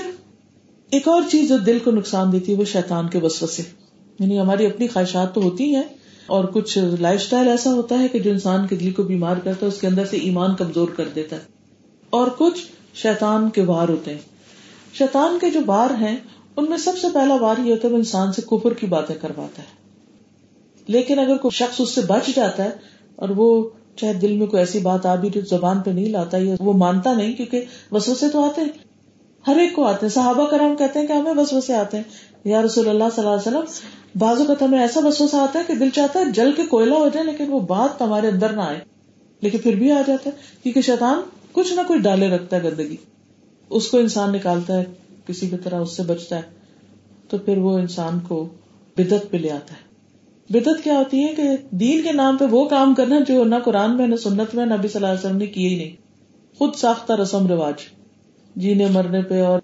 [0.90, 3.62] ایک اور چیز جو دل کو نقصان دیتی ہے، وہ شیطان کے وسوسے۔
[4.18, 5.82] یعنی ہماری اپنی خواہشات تو ہوتی ہیں
[6.26, 9.66] اور کچھ لائف اسٹائل ایسا ہوتا ہے کہ جو انسان کے دل کو بیمار کرتا
[9.66, 11.40] ہے، اس کے اندر سے ایمان کمزور کر دیتا ہے۔
[12.10, 14.33] اور کچھ شیطان کے وار ہوتے ہیں۔
[14.98, 16.16] شیطان کے جو بار ہیں،
[16.56, 19.14] ان میں سب سے پہلا بار یہ ہوتا ہے وہ انسان سے کفر کی باتیں
[19.14, 19.84] کرواتا ہے۔
[20.86, 22.70] لیکن اگر کوئی شخص اس سے بچ جاتا ہے
[23.16, 26.38] اور وہ چاہے دل میں کوئی ایسی بات آ بھی جو زبان پہ نہیں لاتا،
[26.38, 28.68] یا وہ مانتا نہیں کیونکہ وسوسے تو آتے ہیں۔
[29.46, 32.04] ہر ایک کو آتے ہیں۔ صحابہ کرام کہتے ہیں کہ ہمیں وسوسے آتے ہیں۔
[32.44, 33.88] یا رسول اللہ صلی اللہ علیہ وسلم
[34.18, 37.08] بازو کا ہمیں ایسا وسوسہ آتا ہے کہ دل چاہتا ہے جل کے کوئلہ ہو
[37.08, 38.80] جائے، لیکن وہ بات ہمارے اندر نہ آئے۔
[39.40, 41.20] لیکن پھر بھی آ جاتا ہے، کیونکہ شیطان
[41.52, 42.96] کچھ نہ کچھ ڈالے رکھتا ہے گندگی۔
[43.70, 44.84] اس کو انسان نکالتا ہے،
[45.26, 46.42] کسی بھی طرح اس سے بچتا ہے،
[47.28, 48.48] تو پھر وہ انسان کو
[48.96, 49.94] بدت پہ لے آتا ہے۔
[50.50, 53.96] بدت کیا ہوتی ہے کہ دین کے نام پہ وہ کام کرنا جو نہ قرآن
[53.96, 55.96] میں، نہ سنت میں، نبی صلی اللہ علیہ وسلم نے کیے ہی نہیں۔
[56.58, 57.74] خود ساختہ رسم رواج،
[58.56, 59.60] جینے مرنے پہ اور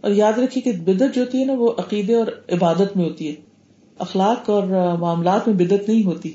[0.00, 3.28] اور یاد رکھیے کہ بدت جو ہوتی ہے نا، وہ عقیدے اور عبادت میں ہوتی
[3.28, 3.34] ہے۔
[3.98, 6.32] اخلاق اور معاملات میں بدت نہیں ہوتی۔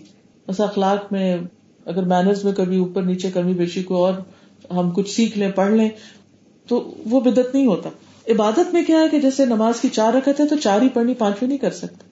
[0.47, 1.37] بس اخلاق میں
[1.85, 4.13] اگر مینرز میں کبھی اوپر نیچے کمی بیشی کو اور
[4.71, 5.89] ہم کچھ سیکھ لیں، پڑھ لیں
[6.69, 7.89] تو وہ بدت نہیں ہوتا۔
[8.29, 11.47] عبادت میں کیا ہے کہ جیسے نماز کی چار رکھتے تو چار ہی پڑھنی، پانچویں
[11.47, 12.09] نہیں کر سکتے۔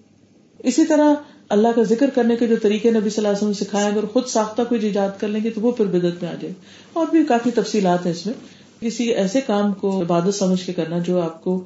[0.59, 1.13] اسی طرح
[1.49, 4.25] اللہ کا ذکر کرنے کے جو طریقے نبی صلی اللہ علیہ وسلم سکھایا اگر خود
[4.25, 6.53] ساختہ کوئی ایجاد کر لیں گے تو وہ پھر بدت میں آ جائے۔
[6.93, 8.33] اور بھی کافی تفصیلات ہیں اس میں۔
[8.81, 11.63] کسی ایسے کام کو عبادت سمجھ کے کرنا جو آپ کو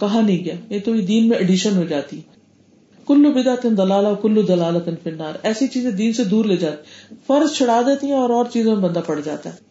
[0.00, 2.20] کہا نہیں گیا، یہ تو دین میں ایڈیشن ہو جاتی۔
[3.06, 7.14] کلو بدا تن دلال کلو دلال تن فنار ایسی چیزیں دین سے دور لے جاتی۔
[7.26, 9.65] فرض چھڑا دیتی ہیں اور اور چیزوں میں بندہ پڑ جاتا ہے۔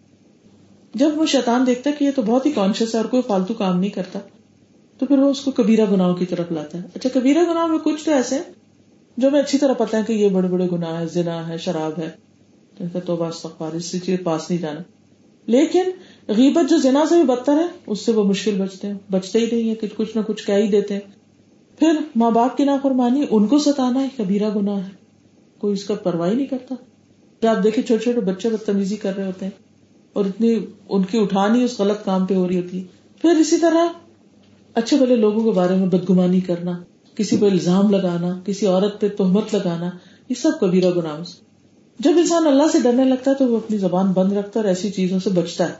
[0.96, 3.54] جب وہ شیطان دیکھتا ہے کہ یہ تو بہت ہی کانشیس ہے اور کوئی فالتو
[3.54, 4.20] کام نہیں کرتا،
[4.98, 7.78] تو پھر وہ اس کو کبیرا گناہوں کی طرف لاتا ہے۔ اچھا کبیرا گناہ میں
[7.78, 8.39] کچھ تو ایسے
[9.18, 11.91] جو میں اچھی طرح پتا ہے کہ یہ بڑے بڑے گناہ ہے زنا ہے، شراب
[11.98, 12.10] ہے۔
[13.06, 14.80] تو بس اس سے پاس نہیں جانا۔
[15.46, 15.84] لیکن
[16.28, 19.46] غیبت جو زنا سے بھی بدتر ہے، اس سے وہ مشکل بچتے ہیں۔ بچتے ہی
[19.52, 21.02] نہیں ہے کہ کچھ نہ کچھ کہہ ہی دیتے ہیں۔
[21.80, 24.89] پھر ماں باپ کی نافرمانی، ان کو ستانا ہے کبیرا گنا ہے۔
[25.58, 26.76] کوئی اس کا پرواہ نہیں کرتا۔
[27.48, 29.64] آپ دیکھیں چھوٹے چھوٹے بچے بدتمیزی کر رہے ہوتے ہیں۔
[30.16, 30.59] اور اتنی
[30.89, 32.84] ان کی اٹھانی اس غلط کام پہ ہو رہی ہوتی۔ ہے
[33.22, 33.88] پھر اسی طرح
[34.74, 36.84] اچھے بھلے لوگوں کے بارے میں بدگمانی کرنا،
[37.16, 39.89] کسی پہ الزام لگانا، کسی عورت پہ تہمت لگانا،
[40.30, 41.24] یہ سب کبیرہ گناہ۔
[41.99, 44.70] جب انسان اللہ سے ڈرنے لگتا ہے تو وہ اپنی زبان بند رکھتا ہے اور
[44.70, 45.74] ایسی چیزوں سے بچتا ہے۔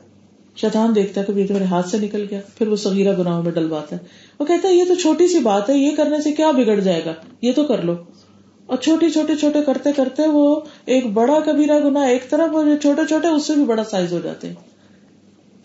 [0.56, 3.44] شیطان دیکھتا ہے کہ یہ تو میرے ہاتھ سے نکل گیا، پھر وہ سگیرہ گناہوں
[3.44, 4.02] میں ڈلواتا ہے۔
[4.40, 7.02] وہ کہتا ہے، یہ تو چھوٹی سی بات ہے، یہ کرنے سے کیا بگڑ جائے
[7.06, 7.94] گا؟ یہ تو کر لو۔
[8.66, 13.28] اور چھوٹی چھوٹے چھوٹے کرتے کرتے وہ ایک بڑا کبیرہ گنا ایک طرف چھوٹے چھوٹے،
[13.28, 14.56] اس سے بھی بڑا سائز ہو جاتے ہیں۔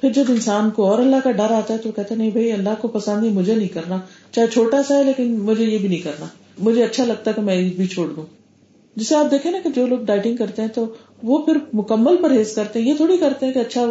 [0.00, 2.70] پھر جب انسان کو اور اللہ کا ڈر آتا ہے تو کہتے نہیں بھائی، اللہ
[2.80, 3.98] کو پسند نہیں، مجھے نہیں کرنا۔
[4.32, 6.26] چاہے چھوٹا سا ہے، لیکن مجھے یہ بھی نہیں کرنا۔
[6.58, 8.22] مجھے اچھا لگتا ہے کہ میں بھی چھوڑ دوں۔
[8.96, 10.86] جسے آپ دیکھیں نا کہ جو لوگ ڈائٹنگ کرتے ہیں تو
[11.22, 13.86] وہ پھر مکمل پرہیز کرتے ہیں۔ یہ تھوڑی کرتے ہیں کہ اچھا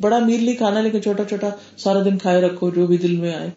[0.00, 3.50] بڑا میل کھانا، لیکن چھوٹا چھوٹا سارا دن کھائے رکھو، جو بھی دل میں آئے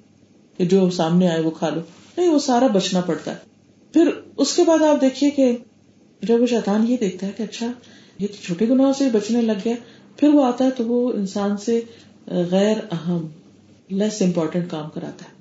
[0.66, 1.82] جو سامنے آئے وہ کھا لو۔
[2.18, 3.49] نہیں، وہ سارا بچنا پڑتا ہے۔
[3.94, 5.52] پھر اس کے بعد آپ دیکھیے کہ
[6.22, 7.68] جب وہ شیطان یہ دیکھتا ہے کہ اچھا
[8.20, 9.76] یہ تو چھوٹے گناہوں سے بچنے لگ گیا،
[10.18, 11.82] پھر وہ آتا ہے تو وہ انسان سے
[12.52, 13.28] غیر اہم
[13.90, 15.38] لیس امپورٹینٹ کام کراتا ہے۔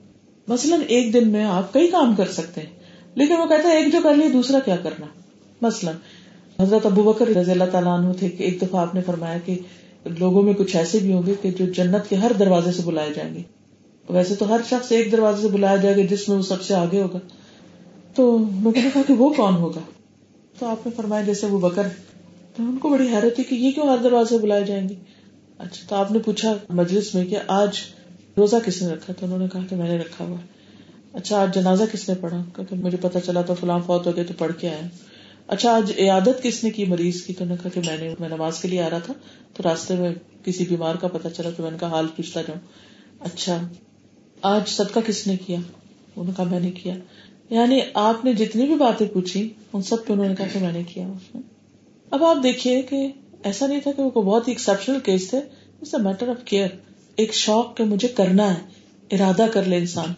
[0.49, 2.71] مثلاً ایک دن میں آپ کئی کام کر سکتے ہیں،
[3.15, 5.07] لیکن وہ کہتا ہے ایک جو کر لیا دوسرا کیا کرنا؟
[5.63, 5.95] مثلاً
[6.61, 9.59] حضرت ابو بکر رضی اللہ تعالیٰ عنہ تھے کہ ایک دفعہ آپ نے فرمایا کہ
[10.19, 13.13] لوگوں میں کچھ ایسے بھی ہوں گے کہ جو جنت کے ہر دروازے سے بلائے
[13.15, 13.43] جائیں گے۔
[14.09, 16.75] ویسے تو ہر شخص ایک دروازے سے بلایا جائے گا جس میں وہ سب سے
[16.75, 17.19] آگے ہوگا۔
[18.15, 19.81] تو لوگوں نے کہا کہ وہ کون ہوگا؟
[20.59, 21.89] تو آپ نے فرمایا، جیسے وہ بکر،
[22.57, 24.95] تو ان کو بڑی حیرت تھی کہ یہ کیوں ہر دروازے بلائے جائیں گے؟
[25.59, 27.71] اچھا تو آپ نے پوچھا مجلس میں کہ آج
[28.37, 30.37] روزہ کس نے رکھا؟ تو انہوں نے کہا کہ میں نے رکھا ہوا۔
[31.13, 34.25] اچھا آج جنازہ کس نے پڑھا؟ کہ مجھے پتا چلا تو فلاں فوت ہو گئے
[34.25, 34.81] تو پڑھ کے آئے۔
[35.47, 38.15] اچھا آج عیادت کس نے کی مریض کی؟ تو انہوں نے کہا کہ میں نے،
[38.21, 39.15] میں نماز کے لیے آ رہا تھا۔
[39.55, 42.61] تو راستے میں کسی بیمار کا پتا چلا تو میں نے کہا، حال پوچھتا جاؤں۔
[43.21, 43.69] اچھا
[44.43, 46.95] آج صدقہ کس نے کیا؟ انہوں نے کہا، میں نے کیا۔
[47.51, 50.73] یعنی آپ نے جتنی بھی باتیں پوچھی، ان سب پہ انہوں نے کہا کہ میں
[50.73, 51.09] نے کیا۔
[52.11, 55.41] اب آپ دیکھیے کہ ایسا نہیں تھا کہ وہ بہت ہی ایکسپشنل کیس تھے۔
[55.99, 56.69] میٹر آف کیئر
[57.17, 58.59] ایک شوق کہ مجھے کرنا ہے،
[59.17, 60.13] ارادہ کر لے انسان۔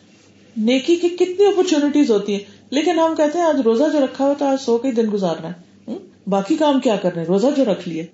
[0.56, 4.34] نیکی کی کتنی اپرچونٹیز ہوتی ہیں۔ لیکن ہم کہتے ہیں، آج روزہ جو رکھا ہوا
[4.38, 5.92] تو آج سو کے دن گزارنا ہے۔
[6.26, 8.06] باقی کام کیا کر رہے ہیں؟ روزہ جو رکھ لیے۔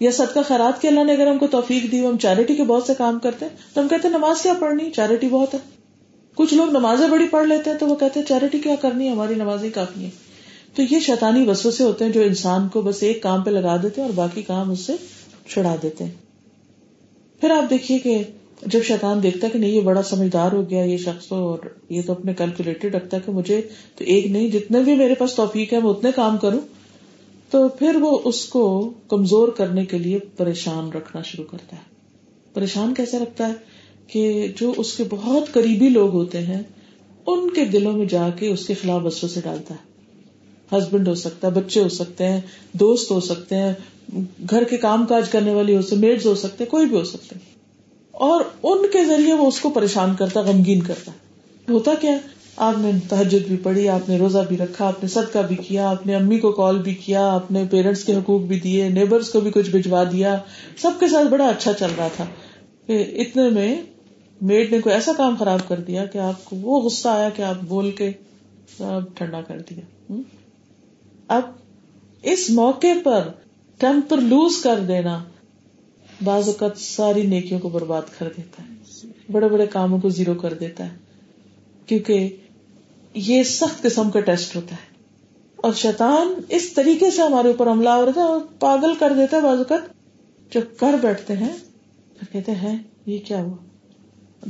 [0.00, 2.64] یا سد کا خیرات کے اللہ نے اگر ہم کو توفیق دی، ہم چیریٹی کے
[2.64, 5.58] بہت سے کام کرتے ہیں۔ تو ہم کہتے ہیں، نماز کیا پڑھنی؟ چیریٹی بہت ہے۔
[6.34, 9.10] کچھ لوگ نمازیں بڑی پڑھ لیتے ہیں تو وہ کہتے ہیں چیریٹی کیا کرنی ہے؟
[9.10, 10.10] ہماری نمازیں کافی ہے
[10.74, 13.76] تو یہ شیطانی وسو سے ہوتے ہیں جو انسان کو بس ایک کام پہ لگا
[13.82, 14.92] دیتے ہیں اور باقی کام اس سے
[15.48, 16.10] چھڑا دیتے ہیں۔
[17.40, 18.22] پھر آپ دیکھیے کہ
[18.66, 21.58] جب شیطان دیکھتا ہے کہ نہیں، یہ بڑا سمجھدار ہو گیا، یہ شخص تو اور
[21.88, 23.60] یہ تو اپنے کیلکولیٹڈ رکھتا ہے کہ مجھے
[23.96, 26.60] تو ایک نہیں، جتنے بھی میرے پاس توفیق ہے، میں اتنے کام کروں۔
[27.50, 31.82] تو پھر وہ اس کو کمزور کرنے کے لیے پریشان رکھنا شروع کرتا ہے۔
[32.54, 33.52] پریشان کیسے رکھتا ہے؟
[34.06, 36.62] کہ جو اس کے بہت قریبی لوگ ہوتے ہیں،
[37.26, 39.92] ان کے دلوں میں جا کے اس کے خلاف بسوں سے ڈالتا ہے۔
[40.76, 42.40] ہسبینڈ ہو سکتا ہے، بچے ہو سکتے ہیں،
[42.72, 43.72] دوست ہو سکتے ہیں،
[44.50, 47.34] گھر کے کام کاج کرنے والی ہو سکتے میڈ ہو سکتے کوئی بھی ہو سکتے
[48.10, 51.12] اور ان کے ذریعے وہ اس کو پریشان کرتا، غمگین کرتا۔
[51.68, 52.18] ہوتا کیا؟
[52.56, 55.90] آپ نے تحجد بھی پڑھی، آپ نے روزہ بھی رکھا، آپ نے صدقہ بھی کیا،
[55.90, 59.28] آپ نے امی کو کال بھی کیا، آپ نے پیرنٹس کے حقوق بھی دیے نیبرس
[59.28, 60.38] کو بھی کچھ بھجوا دیا۔
[60.82, 62.24] سب کے ساتھ بڑا اچھا چل رہا تھا۔
[62.86, 63.82] کہ اتنے میں
[64.42, 67.42] میڈ نے کوئی ایسا کام خراب کر دیا کہ آپ کو وہ غصہ آیا کہ
[67.42, 68.12] آپ بول کے
[68.78, 70.12] سب ٹھنڈا کر دیا۔
[71.28, 71.42] اب
[72.22, 73.28] اس موقع پر
[73.78, 75.24] ٹیمپر لوز کر دینا
[76.24, 78.72] بعض اوقات ساری نیکیوں کو برباد کر دیتا ہے۔
[79.32, 80.96] بڑے بڑے کاموں کو زیرو کر دیتا ہے۔
[81.86, 82.36] کیونکہ
[83.14, 84.94] یہ سخت قسم کا ٹیسٹ ہوتا ہے۔
[85.56, 89.36] اور شیطان اس طریقے سے ہمارے اوپر حملہ ہو رہتا ہے اور پاگل کر دیتا
[89.36, 89.80] ہے بعض اوقات۔
[90.54, 91.52] جب کر بیٹھتے ہیں
[92.18, 93.56] پھر کہتے ہیں، یہ کیا ہوا؟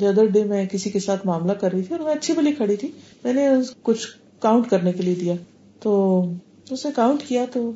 [0.00, 2.52] دی ادر ڈے میں کسی کے ساتھ معاملہ کر رہی تھی اور میں اچھی بلی
[2.52, 2.88] کھڑی تھی۔
[3.24, 3.48] میں نے
[3.82, 4.06] کچھ
[4.38, 5.34] کاؤنٹ کرنے کے لیے دیا۔
[5.80, 6.22] تو
[6.70, 7.72] اسے کاؤنٹ کیا تو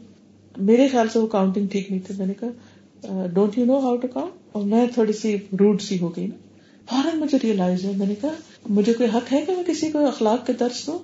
[0.57, 3.97] میرے خیال سے وہ کاؤنٹنگ ٹھیک نہیں تھی میں نے کہا don't you know how
[3.97, 6.37] to count اور میں تھوڑی سی روڈ سی ہو گئی نا۔
[6.91, 8.29] فوراً مجھے ریئلائز ہے میں نے کہا،
[8.69, 10.99] مجھے کوئی حق ہے کہ میں کسی کو اخلاق کے درس دوں؟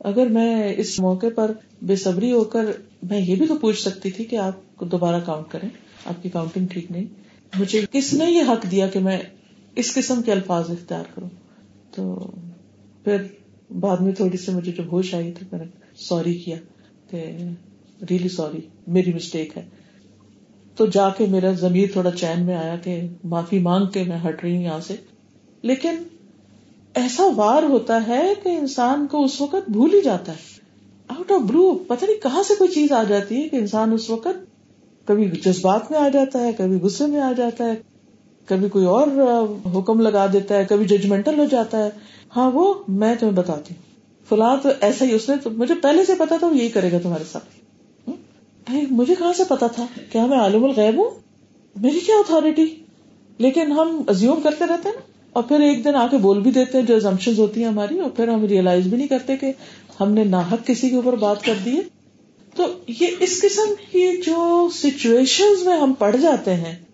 [0.00, 1.50] اگر میں اس موقع پر
[1.82, 2.64] بے صبری ہو کر
[3.02, 5.68] میں یہ بھی تو پوچھ سکتی تھی کہ آپ دوبارہ کاؤنٹ کریں۔
[6.04, 7.04] آپ کی کاؤنٹنگ ٹھیک نہیں۔
[7.58, 9.18] مجھے کس نے یہ حق دیا کہ میں
[9.76, 11.28] اس قسم کے الفاظ اختیار کروں۔
[11.94, 12.30] تو
[13.04, 13.22] پھر
[13.80, 16.56] بعد میں تھوڑی سی مجھے جب ہوش آئی تو میں نے سوری کیا
[17.10, 17.36] کہ
[18.10, 19.64] ریئلی سوری، میری مسٹیک ہے۔
[20.76, 24.44] تو جا کے میرا ضمیر تھوڑا چین میں آیا کہ معافی مانگ کے میں ہٹ
[24.44, 24.96] رہی ہوں یہاں سے۔
[25.62, 25.94] لیکن
[26.94, 30.60] ایسا وار ہوتا ہے کہ انسان کو اس وقت بھول ہی جاتا ہے۔
[31.08, 34.10] آؤٹ آف بلو پتہ نہیں کہاں سے کوئی چیز آ جاتی ہے کہ انسان اس
[34.10, 34.56] وقت
[35.06, 37.95] کبھی جذبات میں آ جاتا ہے، کبھی غصے میں آ جاتا ہے۔
[38.46, 39.06] کبھی کوئی اور
[39.74, 41.90] حکم لگا دیتا ہے، کبھی ججمنٹل ہو جاتا ہے۔
[42.36, 43.86] ہاں وہ میں تمہیں بتاتی ہوں۔
[44.28, 46.92] فلاں تو ایسا ہی اس نے تو مجھے پہلے سے پتا تھا وہ یہی کرے
[46.92, 47.44] گا تمہارے ساتھ۔
[48.90, 51.10] مجھے کہاں سے پتا تھا؟ کیا میں عالم الغیب ہوں؟
[51.76, 52.66] میری کیا اتارٹی
[53.38, 55.00] لیکن ہم ازیوم کرتے رہتے نا۔
[55.32, 58.00] اور پھر ایک دن آ کے بول بھی دیتے ہیں، جو ایزمپشن ہوتی ہیں ہماری،
[58.00, 59.52] اور پھر ہم ریئلائز بھی نہیں کرتے کہ
[60.00, 61.82] ہم نے ناحک کسی کے اوپر بات کر دی ہے۔
[62.56, 62.64] تو
[63.00, 66.85] یہ اس قسم کی جو سچویشن میں ہم پڑ جاتے ہیں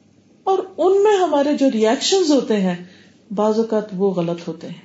[0.45, 2.85] اور ان میں ہمارے جو ریئیکشن ہوتے ہیں،
[3.35, 4.81] بعض اوقات وہ غلط ہوتے ہیں۔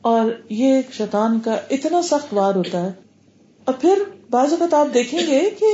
[0.00, 2.92] اور یہ ایک شیطان کا اتنا سخت وار ہوتا ہے۔
[3.64, 3.98] اور پھر
[4.30, 5.66] بعض اوقات آپ دیکھیں گے کہ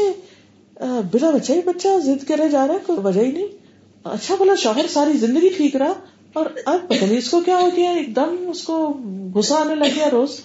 [1.13, 3.47] بلا بچہ ہی بچہ ضد کرے جا رہا ہے، کوئی وجہ ہی نہیں۔
[4.05, 5.93] اچھا بلا شوہر ساری زندگی ٹھیک رہا۔
[6.33, 8.99] اور اب پتہ نہیں اس کو کیا ہو گیا، ایک دم اس کو
[9.35, 10.41] غصہ آنے لگ گیا روز۔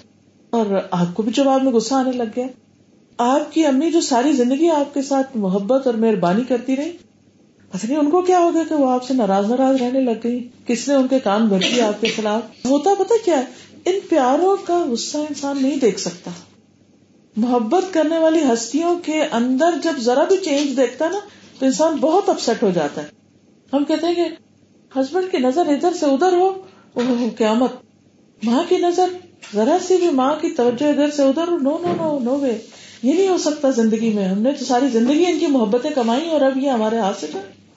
[0.50, 2.48] اور آپ کو بھی جواب میں غصہ آنے لگ گیا۔
[3.18, 6.92] آپ کی امی جو ساری زندگی آپ کے ساتھ محبت اور مہربانی کرتی رہی
[7.72, 10.20] پتہ نہیں ان کو کیا ہو گیا کہ وہ آپ سے ناراض ناراض رہنے لگ
[10.24, 13.44] گئی؟ کس نے ان کے کان بھر دیے آپ کے خلاف؟ ہوتا پتا کیا ہے؟
[13.86, 16.32] ان پیاروں کا غصہ انسان نہیں دیکھ سکتا۔
[17.38, 21.20] محبت کرنے والی ہستیوں کے اندر جب ذرا بھی چینج دیکھتا نا،
[21.60, 23.08] تو انسان بہت اپسٹ ہو جاتا ہے۔
[23.74, 24.24] ہم کہتے ہیں کہ
[25.00, 26.62] ہسبینڈ کی نظر ادھر سے ادھر ہو
[27.38, 27.72] قیامت۔
[28.44, 29.06] ماں کی نظر
[29.56, 32.58] ذرا سی بھی ماں کی توجہ ادھر سے ادھر نو نو نو نو وے
[33.04, 36.30] یہ نہیں ہو سکتا زندگی میں، ہم نے تو ساری زندگی ان کی محبتیں کمائی
[36.30, 37.28] اور اب یہ ہمارے ہاتھ سے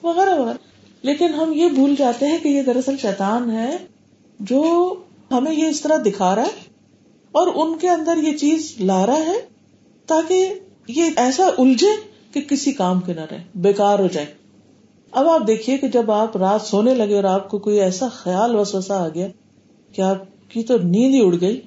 [0.03, 0.57] وغیرہ وغیرہ۔
[1.01, 3.77] لیکن ہم یہ بھول جاتے ہیں کہ یہ دراصل شیطان ہے
[4.39, 4.93] جو
[5.31, 6.63] ہمیں یہ اس طرح دکھا رہا ہے
[7.31, 9.39] اور ان کے اندر یہ چیز لا رہا ہے
[10.05, 10.53] تاکہ
[10.87, 11.87] یہ ایسا الجھے
[12.33, 14.25] کہ کسی کام کے نہ رہے بےکار ہو جائے۔
[15.11, 18.55] اب آپ دیکھیے کہ جب آپ رات سونے لگے اور آپ کو کوئی ایسا خیال
[18.55, 19.27] وسوسا آ گیا
[19.93, 20.17] کہ آپ
[20.49, 21.61] کی تو نیند ہی اڑ گئی،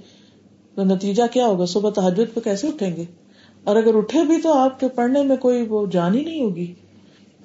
[0.74, 3.04] تو نتیجہ کیا ہوگا؟ صبح تحجد پہ کیسے اٹھیں گے؟
[3.64, 6.74] اور اگر اٹھے بھی تو آپ کے پڑھنے میں کوئی وہ جان ہی نہیں ہوگی۔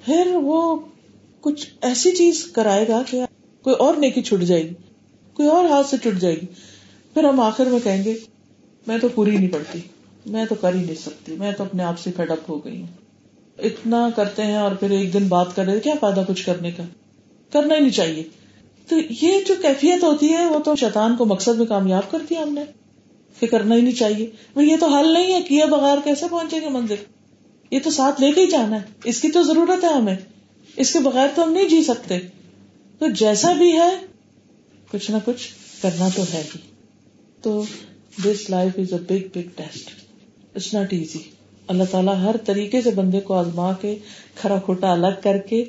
[0.04, 0.76] پھر وہ
[1.40, 3.22] کچھ ایسی چیز کرائے گا کہ
[3.62, 4.74] کوئی اور نیکی چھٹ جائے گی،
[5.34, 6.46] کوئی اور ہاتھ سے چھٹ جائے گی۔
[7.14, 8.14] پھر ہم آخر میں کہیں گے،
[8.86, 9.78] میں تو پوری نہیں پڑتی
[10.26, 12.80] میں تو کر ہی نہیں سکتی، میں تو اپنے آپ سے فیڈ اپ ہو گئی
[12.80, 12.86] ہوں۔
[13.58, 16.82] اتنا کرتے ہیں اور پھر ایک دن بات کر رہے کیا فائدہ کچھ کرنے کا؟
[17.52, 18.22] کرنا ہی نہیں چاہیے۔
[18.88, 22.42] تو یہ جو کیفیت ہوتی ہے، وہ تو شیطان کو مقصد میں کامیاب کر دیا
[22.42, 22.64] ہم نے۔
[23.38, 26.68] کہ کرنا ہی نہیں چاہیے۔ یہ تو حل نہیں ہے کیا بغیر کیسے پہنچے گے
[26.68, 26.94] منزل
[27.70, 30.16] یہ تو ساتھ لے کے ہی جانا ہے۔ اس کی تو ضرورت ہے ہمیں۔
[30.76, 32.18] اس کے بغیر تو ہم نہیں جی سکتے۔
[32.98, 33.96] تو جیسا بھی ہے،
[34.90, 35.48] کچھ نہ کچھ
[35.82, 36.58] کرنا تو ہے ہی۔
[37.42, 37.64] تو
[38.24, 39.90] this life is a big big test
[40.54, 41.18] it's not easy
[41.66, 43.98] اللہ تعالیٰ ہر طریقے سے بندے کو آزما کے،
[44.34, 45.64] کھرا کھوٹا الگ کر کے،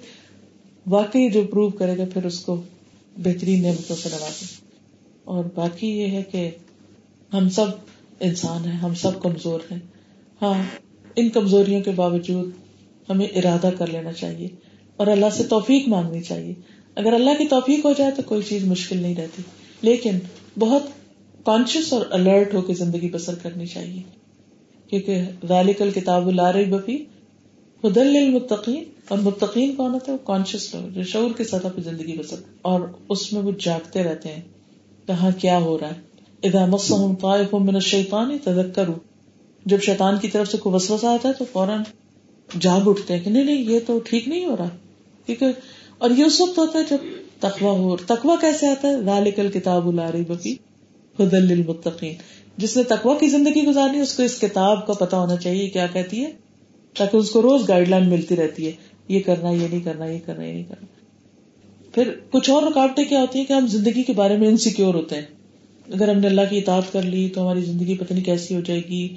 [0.87, 2.61] واقعی جو پروو کرے گا، پھر اس کو
[3.17, 4.29] بہترین نعمتوں سے لگا
[5.23, 6.49] اور باقی یہ ہے کہ
[7.33, 7.65] ہم سب
[8.19, 9.79] انسان ہیں، ہم سب کمزور ہیں۔
[10.41, 10.63] ہاں
[11.15, 12.51] ان کمزوریوں کے باوجود
[13.09, 14.47] ہمیں ارادہ کر لینا چاہیے
[14.97, 16.53] اور اللہ سے توفیق مانگنی چاہیے۔
[16.95, 19.41] اگر اللہ کی توفیق ہو جائے تو کوئی چیز مشکل نہیں رہتی۔
[19.81, 20.11] لیکن
[20.59, 20.83] بہت
[21.45, 24.01] کانشیس اور الرٹ ہو کے زندگی بسر کرنی چاہیے۔
[24.87, 27.05] کیونکہ ذالک الکتاب الار بفی
[27.83, 31.81] حدل المتقین اور متقین کون ہوتا ہے وہ کانشیس لوگ جو شعور کی سطح پہ
[31.81, 34.41] زندگی بسر۔ اور اس میں وہ جاگتے رہتے ہیں۔
[35.07, 36.10] کہاں کیا ہو رہا ہے؟
[36.43, 38.95] ادا مسم طائف من الشیطان تذکروا۔
[39.65, 41.83] جب شیطان کی طرف سے کوئی وسوسہ آتا ہے تو فوراً
[42.59, 44.69] جاگ اٹھتے ہیں کہ نہیں نہیں، یہ تو ٹھیک نہیں ہو رہا۔
[45.25, 45.45] کیونکہ
[45.97, 46.97] اور یہ اس وقت ہوتا ہے جب
[47.39, 50.53] تقوا ہو۔ تقوا کیسے آتا ہے؟ ذالک الکتاب الاری بفی
[51.19, 52.13] حدل للمتقین۔
[52.57, 55.87] جس نے تقوا کی زندگی گزارنی اس کو اس کتاب کا پتا ہونا چاہیے کیا
[55.93, 56.31] کہتی ہے،
[56.97, 58.71] تاکہ اس کو روز گائیڈ لائن ملتی رہتی ہے۔
[59.07, 60.85] یہ کرنا، یہ نہیں کرنا، یہ کرنا، یہ نہیں کرنا۔
[61.95, 65.15] پھر کچھ اور رکاوٹیں کیا ہوتی ہیں کہ ہم زندگی کے بارے میں انسیکیور ہوتے
[65.15, 65.25] ہیں۔
[65.93, 68.59] اگر ہم نے اللہ کی اطاعت کر لی تو ہماری زندگی پتہ نہیں کیسی ہو
[68.59, 69.15] جائے گی،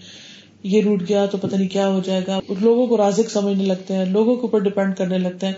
[0.62, 3.95] یہ روٹ گیا تو پتہ نہیں کیا ہو جائے گا۔ لوگوں کو رازق سمجھنے لگتے
[3.95, 5.55] ہیں، لوگوں کے اوپر ڈپینڈ کرنے لگتے ہیں۔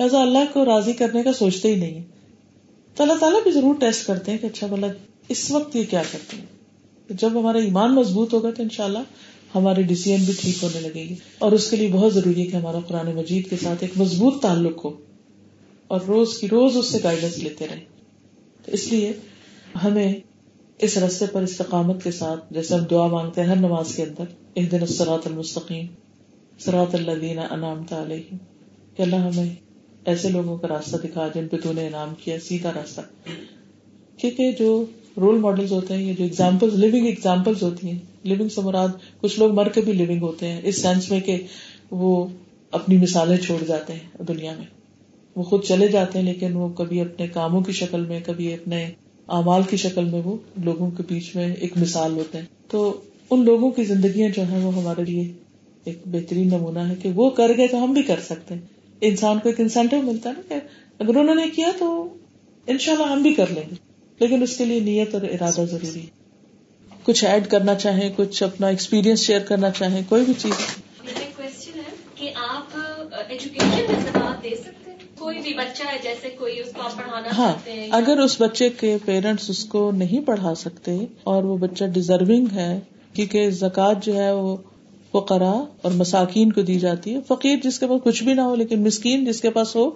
[0.00, 2.02] لہٰذا اللہ کو راضی کرنے کا سوچتے ہی نہیں۔
[2.94, 4.86] تو اللہ تعالیٰ بھی ضرور ٹیسٹ کرتے ہیں کہ اچھا بلا
[5.28, 6.44] اس وقت یہ کیا کرتے ہیں؟
[7.10, 8.98] جب ہمارا ایمان مضبوط ہوگا تو ان شاء اللہ
[9.54, 12.56] ہماری ڈیسیزن بھی ٹھیک ہونے لگے گی۔ اور اس کے لیے بہت ضروری ہے کہ
[12.56, 14.90] ہمارا قرآن مجید کے ساتھ ایک مضبوط تعلق ہو۔
[15.86, 17.80] اور روز کی روز اس سے گائیڈنس لیتے رہے
[18.64, 19.12] تو اس لیے
[19.84, 20.14] ہمیں
[20.78, 24.24] اس رستے پر استقامت کے ساتھ جیسے ہم دعا مانگتے ہیں ہر نماز کے اندر
[24.54, 25.86] ایک دن سرات المستقیم
[26.58, 28.36] سرات اللہ دینا انعام علیہ
[28.96, 29.54] کہ اللہ ہمیں
[30.04, 33.00] ایسے لوگوں کا راستہ دکھا جن پہ تو نے انعام کیا، سیدھا راستہ۔
[34.16, 34.84] کیونکہ جو
[35.16, 38.88] رول ماڈل ہوتے ہیں یہ جو ایگزامپل لونگ ایگزامپل ہوتی ہیں لونگ سے مراد
[39.20, 41.42] کچھ لوگ مر کے بھی لونگ ہوتے ہیں، اس سینس میں کہ
[41.90, 42.26] وہ
[42.70, 44.66] اپنی مثالیں چھوڑ جاتے ہیں دنیا میں۔
[45.36, 48.90] وہ خود چلے جاتے ہیں، لیکن وہ کبھی اپنے کاموں کی شکل میں، کبھی اپنے
[49.28, 53.00] اعمال کی شکل میں وہ لوگوں کے بیچ میں ایک مثال ہوتے ہیں۔ تو
[53.30, 55.32] ان لوگوں کی زندگیاں جو ہیں وہ ہمارے لیے
[55.84, 58.60] ایک بہترین نمونہ ہے کہ وہ کر گئے تو ہم بھی کر سکتے ہیں۔
[59.00, 60.54] انسان کو ایک انسینٹو ملتا ہے نا کہ
[60.98, 62.08] اگر انہوں نے کیا تو
[62.66, 63.74] ان شاء اللہ ہم بھی کر لیں۔ گے
[64.20, 66.06] لیکن اس کے لیے نیت اور ارادہ ضروری ہے۔
[67.02, 70.54] کچھ ایڈ کرنا چاہیں، کچھ اپنا ایکسپیرئنس شیئر کرنا چاہیں، کوئی بھی چیز۔
[72.14, 72.78] کہ آپ
[73.28, 74.83] ایجوکیشن میں دے سکتے
[75.24, 77.52] کوئی بھی بچہ ہے جیسے کوئی اس کو پڑھانا ہاں
[77.90, 82.80] اگر اس بچے کے پیرنٹس اس کو نہیں پڑھا سکتے اور وہ بچہ ڈیزرونگ ہے
[83.12, 84.56] کیونکہ زکوٰۃ جو ہے وہ
[85.12, 85.52] فقرا
[85.82, 88.82] اور مساکین کو دی جاتی ہے۔ فقیر جس کے پاس کچھ بھی نہ ہو لیکن
[88.82, 89.90] مسکین جس کے پاس ہو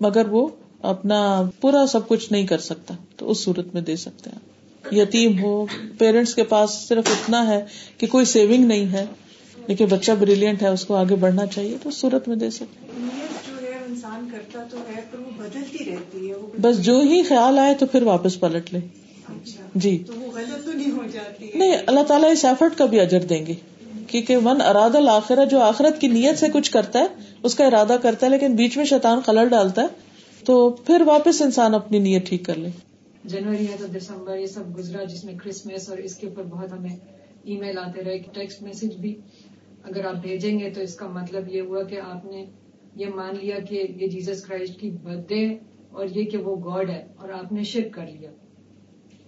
[0.00, 0.48] مگر وہ
[0.82, 1.20] اپنا
[1.60, 4.38] پورا سب کچھ نہیں کر سکتا تو اس صورت میں دے سکتے ہیں۔
[4.84, 5.66] یتیم ہو
[5.98, 7.64] پیرنٹس کے پاس صرف اتنا ہے
[7.98, 9.04] کہ کوئی سیونگ نہیں ہے
[9.68, 12.86] لیکن بچہ بریلینٹ ہے اس کو آگے بڑھنا چاہیے تو اس صورت میں دے سکتے
[14.22, 17.74] انسان کرتا تو ہے پر وہ بدلتی رہتی ہے وہ بس جو ہی خیال آئے
[17.74, 18.78] تو پھر واپس پلٹ لے۔
[19.28, 22.86] اچھا جی۔ تو وہ غلط تو نہیں ہو جاتی نہیں اللہ تعالیٰ اس ایفرٹ کا
[22.86, 23.54] بھی اجر دیں گے۔
[24.06, 27.06] کیونکہ من اراد الآخرہ جو آخرت کی نیت سے کچھ کرتا ہے
[27.42, 29.86] اس کا ارادہ کرتا ہے لیکن بیچ میں شیطان خلل ڈالتا ہے
[30.44, 32.68] تو پھر واپس انسان اپنی نیت ٹھیک کر لے۔
[33.24, 36.72] جنوری ہے تو دسمبر یہ سب گزرا جس میں کرسمس اور اس کے اوپر بہت
[36.72, 36.96] ہمیں
[37.44, 39.14] ای میل آتے رہے ٹیکسٹ میسج بھی
[39.82, 42.44] اگر آپ بھیجیں گے تو اس کا مطلب یہ ہوا کہ آپ نے
[42.96, 45.48] یہ مان لیا کہ یہ جیزس کرائسٹ کی برتھ ڈے
[45.90, 48.30] اور یہ کہ وہ گاڈ ہے اور آپ نے شرک کر لیا۔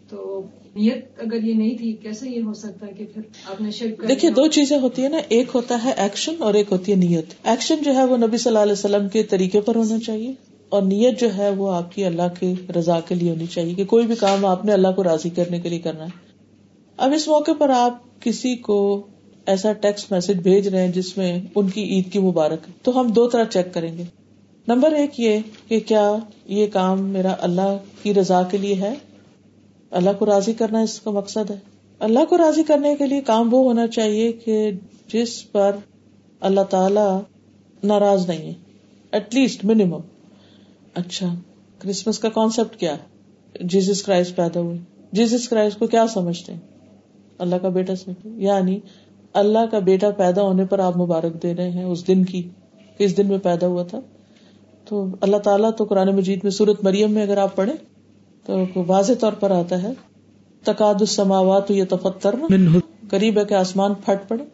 [0.09, 0.43] تو
[0.75, 3.99] نیت اگر یہ نہیں تھی کیسے یہ ہو سکتا ہے کہ پھر آپ نے شرک
[3.99, 6.97] کر دیکھیے؟ دو چیزیں ہوتی ہیں نا ایک ہوتا ہے ایکشن اور ایک ہوتی ہے
[6.97, 10.33] نیت۔ ایکشن جو ہے وہ نبی صلی اللہ علیہ وسلم کے طریقے پر ہونا چاہیے
[10.69, 13.85] اور نیت جو ہے وہ آپ کی اللہ کی رضا کے لیے ہونی چاہیے کہ
[13.85, 16.11] کوئی بھی کام آپ نے اللہ کو راضی کرنے کے لیے کرنا ہے۔
[16.97, 19.07] اب اس موقع پر آپ کسی کو
[19.47, 23.01] ایسا ٹیکسٹ میسج بھیج رہے ہیں جس میں ان کی عید کی مبارک ہے۔ تو
[23.01, 24.05] ہم دو طرح چیک کریں گے۔
[24.69, 25.39] نمبر ایک یہ
[25.69, 26.13] کہ کیا
[26.47, 28.95] یہ کام میرا اللہ کی رضا کے لیے ہے؟
[29.91, 31.57] اللہ کو راضی کرنا اس کا مقصد ہے۔
[31.99, 34.71] اللہ کو راضی کرنے کے لیے کام وہ ہونا چاہیے کہ
[35.13, 35.77] جس پر
[36.41, 37.19] اللہ تعالی
[37.83, 38.55] ناراض نہیں ہے۔
[39.13, 40.01] ایٹ لیسٹ منیمم
[40.95, 41.35] اچھا
[41.79, 43.15] کرسمس کا کانسیپٹ کیا؟ ہے
[43.61, 44.79] جیزس کرائسٹ پیدا ہوئے
[45.13, 46.61] جیزس کرائسٹ کو کیا سمجھتے ہیں؟
[47.39, 48.81] اللہ کا بیٹا سمجھتے یعنی
[49.35, 52.43] اللہ کا بیٹا پیدا ہونے پر آپ مبارک دے رہے ہیں اس دن کی
[52.99, 54.01] کہ اس دن میں پیدا ہوا تھا؟
[54.85, 57.75] تو اللہ تعالیٰ تو قرآن مجید میں سورت مریم میں اگر آپ پڑھیں
[58.47, 59.93] تو واضح طور پر آتا ہے
[60.65, 62.35] تقاد السماوات یہ تفتر
[63.11, 64.45] قریب ہے کہ آسمان پھٹ پڑے۔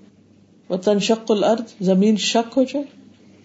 [0.69, 2.85] وہ تنشق الارض زمین شک ہو جائے۔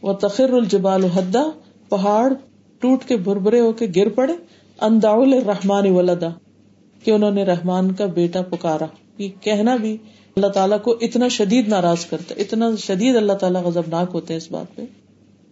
[0.01, 1.43] وہ تخر الجبال حدا
[1.89, 2.33] پہاڑ
[2.79, 4.33] ٹوٹ کے بھربرے ہو کے گر پڑے۔
[4.81, 6.27] اندا الرحمان ولدا
[7.03, 8.85] کہ انہوں نے رحمان کا بیٹا پکارا۔
[9.17, 9.97] یہ کہنا بھی
[10.35, 14.37] اللہ تعالیٰ کو اتنا شدید ناراض کرتا ہے، اتنا شدید اللہ تعالیٰ غضبناک ہوتے ہیں
[14.37, 14.81] اس بات پہ۔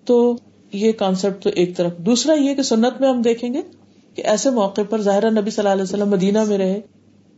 [0.05, 0.35] تو
[0.73, 3.61] یہ کانسیپٹ تو ایک طرف۔ دوسرا یہ کہ سنت میں ہم دیکھیں گے
[4.15, 6.81] کہ ایسے موقع پر ظاہرہ نبی صلی اللہ علیہ وسلم مدینہ میں رہے،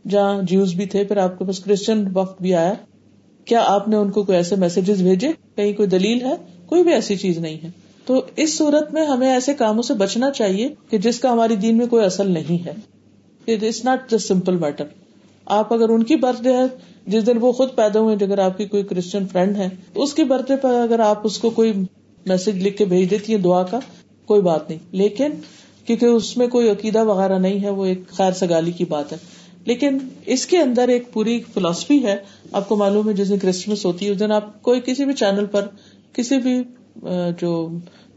[0.08, 2.74] جہاں جیوز بھی تھے، پھر آپ کے پاس کرسچن وقت بھی آیا۔
[3.44, 6.34] کیا آپ نے ان کو کوئی ایسے میسجز بھیجے؟ کہیں کوئی دلیل ہے؟
[6.66, 7.68] کوئی بھی ایسی چیز نہیں ہے۔
[8.06, 11.78] تو اس صورت میں ہمیں ایسے کاموں سے بچنا چاہیے کہ جس کا ہماری دین
[11.78, 12.72] میں کوئی اصل نہیں ہے۔
[13.52, 14.84] It's not just simple matter
[15.46, 16.62] آپ اگر ان کی برتھ ڈے ہے،
[17.06, 20.24] جس دن وہ خود پیدا ہوئے اگر آپ کی کوئی کرسچن فرینڈ ہے اس کی
[20.24, 21.72] برتھ ڈے پر اگر آپ اس کو کوئی
[22.26, 23.78] میسج لکھ کے بھیج دیتی ہے دعا کا،
[24.26, 25.30] کوئی بات نہیں۔ لیکن
[25.86, 29.16] کیونکہ اس میں کوئی عقیدہ وغیرہ نہیں ہے، وہ ایک خیر سگالی کی بات ہے۔
[29.64, 32.16] لیکن اس کے اندر ایک پوری فلاسفی ہے۔
[32.52, 35.14] آپ کو معلوم ہے، جس دن کرسمس ہوتی ہے، اس دن آپ کوئی کسی بھی
[35.14, 35.66] چینل پر،
[36.12, 36.62] کسی بھی
[37.38, 37.68] جو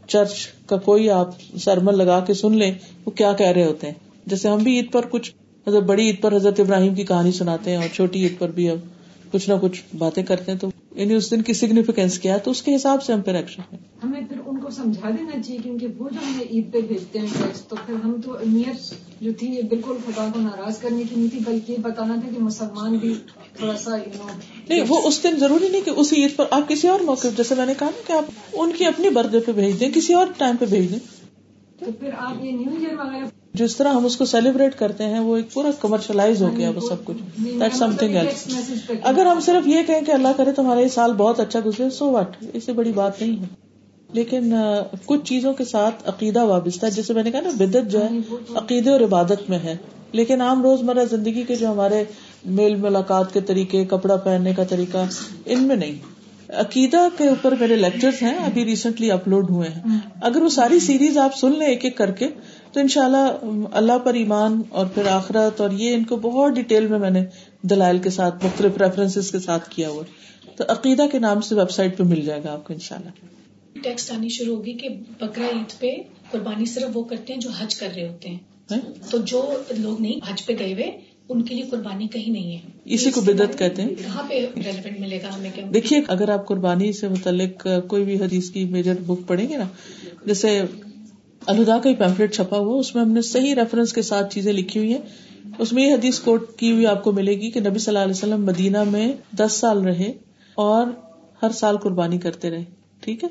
[0.08, 2.72] چرچ کا کوئی آپ سرمن لگا کے سن لیں،
[3.06, 3.94] وہ کیا کہہ رہے ہوتے ہیں۔
[4.26, 5.32] جیسے ہم بھی عید پر کچھ
[5.70, 8.70] مطلب بڑی عید پر حضرت ابراہیم کی کہانی سناتے ہیں اور چھوٹی عید پر بھی
[8.70, 8.78] اب
[9.32, 12.52] کچھ نہ کچھ باتیں کرتے ہیں تو یعنی اس دن کی سگنیفیکینس کیا ہے تو
[12.52, 15.88] اس کے حساب سے ہم پھر ایکشن ہمیں پھر ان کو سمجھا دینا چاہیے کیونکہ
[15.98, 19.48] وہ جو ہمیں عید پہ بھیجتے ہیں ٹیکسٹ تو پھر ہم تو نیت جو تھی
[19.48, 22.98] یہ بالکل خدا کو ناراض کرنے کی نہیں تھی بلکہ یہ بتانا تھا کہ مسلمان
[22.98, 23.14] بھی
[23.58, 23.98] تھوڑا سا
[24.70, 27.56] نہیں وہ اس دن ضروری نہیں کہ اسی عید پر آپ کسی اور موقع جیسے
[27.56, 30.14] میں نے کہا نا کہ آپ ان کی اپنی برتھ ڈے پہ بھیج دیں کسی
[30.14, 31.00] اور ٹائم پہ بھیج دیں۔
[31.80, 35.20] تو پھر آپ یہ نیو ایئر وغیرہ جس طرح ہم اس کو سیلیبریٹ کرتے ہیں
[35.20, 37.18] وہ ایک پورا کمرشلائز ہو گیا وہ سب کچھ۔
[37.60, 38.16] دیٹ سم تھنگ
[39.04, 42.12] اگر ہم صرف یہ کہیں کہ اللہ کرے تمہارا یہ سال بہت اچھا گزرے سو
[42.12, 43.46] وٹ اس سے بڑی بات نہیں ہے۔
[44.14, 44.54] لیکن
[45.06, 48.08] کچھ چیزوں کے ساتھ عقیدہ وابستہ ہے جیسے میں نے کہا نا بدت جو ہے
[48.56, 49.76] عقیدے اور عبادت میں ہے۔
[50.12, 52.04] لیکن عام روزمرہ زندگی کے جو ہمارے
[52.46, 54.98] میل ملاقات کے طریقے کپڑا پہننے کا طریقہ
[55.46, 55.96] ان میں نہیں۔
[56.50, 61.18] عقیدہ کے اوپر میرے لیکچر ہیں ابھی ریسنٹلی اپلوڈ ہوئے ہیں۔ اگر وہ ساری سیریز
[61.18, 62.28] آپ سن لیں ایک ایک کر کے
[62.72, 63.38] تو ان شاء اللہ
[63.72, 67.26] اللہ پر ایمان اور پھر آخرت اور یہ ان کو بہت ڈیٹیل میں میں نے
[67.62, 70.04] دلائل کے ساتھ مختلف ریفرنس کے ساتھ کیا ہوا۔
[70.56, 72.96] تو عقیدہ کے نام سے ویب سائٹ پہ مل جائے گا آپ کو ان شاء
[72.96, 73.10] اللہ
[73.84, 74.90] ٹیکسٹ آنی شروع ہوگی کہ
[75.20, 75.96] بکرا عید پہ
[76.32, 78.38] قربانی صرف وہ کرتے ہیں جو حج کر رہے ہوتے ہیں۔
[79.12, 80.92] تو جو لوگ نہیں حج پہ گئے ہوئے
[81.30, 85.00] ان کے لیے قربانی کہیں نہیں ہے۔ اسی کو بدت کہتے ہیں۔ کہاں پہ ریلیونٹ
[85.00, 89.28] ملے گا ہمیں دیکھیے اگر آپ قربانی سے متعلق کوئی بھی حدیث کی میجر بک
[89.28, 89.68] پڑھیں گے نا
[90.26, 90.62] جیسے
[91.48, 94.80] الہدا کا ہی چھپا ہوا، اس میں ہم نے صحیح ریفرنس کے ساتھ چیزیں لکھی
[94.80, 95.02] ہوئی ہیں۔
[95.60, 98.04] اس میں یہ حدیث کوٹ کی ہوئی آپ کو ملے گی کہ نبی صلی اللہ
[98.04, 100.12] علیہ وسلم مدینہ میں دس سال رہے
[100.56, 100.88] اور
[101.44, 102.64] ہر سال قربانی کرتے رہے،
[103.02, 103.30] ٹھیک ہے؟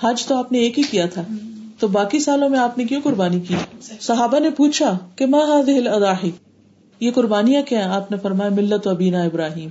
[0.00, 1.22] حج تو آپ نے ایک ہی کیا تھا،
[1.78, 3.54] تو باقی سالوں میں آپ نے کیوں قربانی کی؟
[4.00, 6.30] صحابہ نے پوچھا کہ ماں حاضل اضاحی
[7.00, 9.68] یہ قربانیاں کیا ہیں؟ آپ نے فرمایا ملت و ابینا ابراہیم۔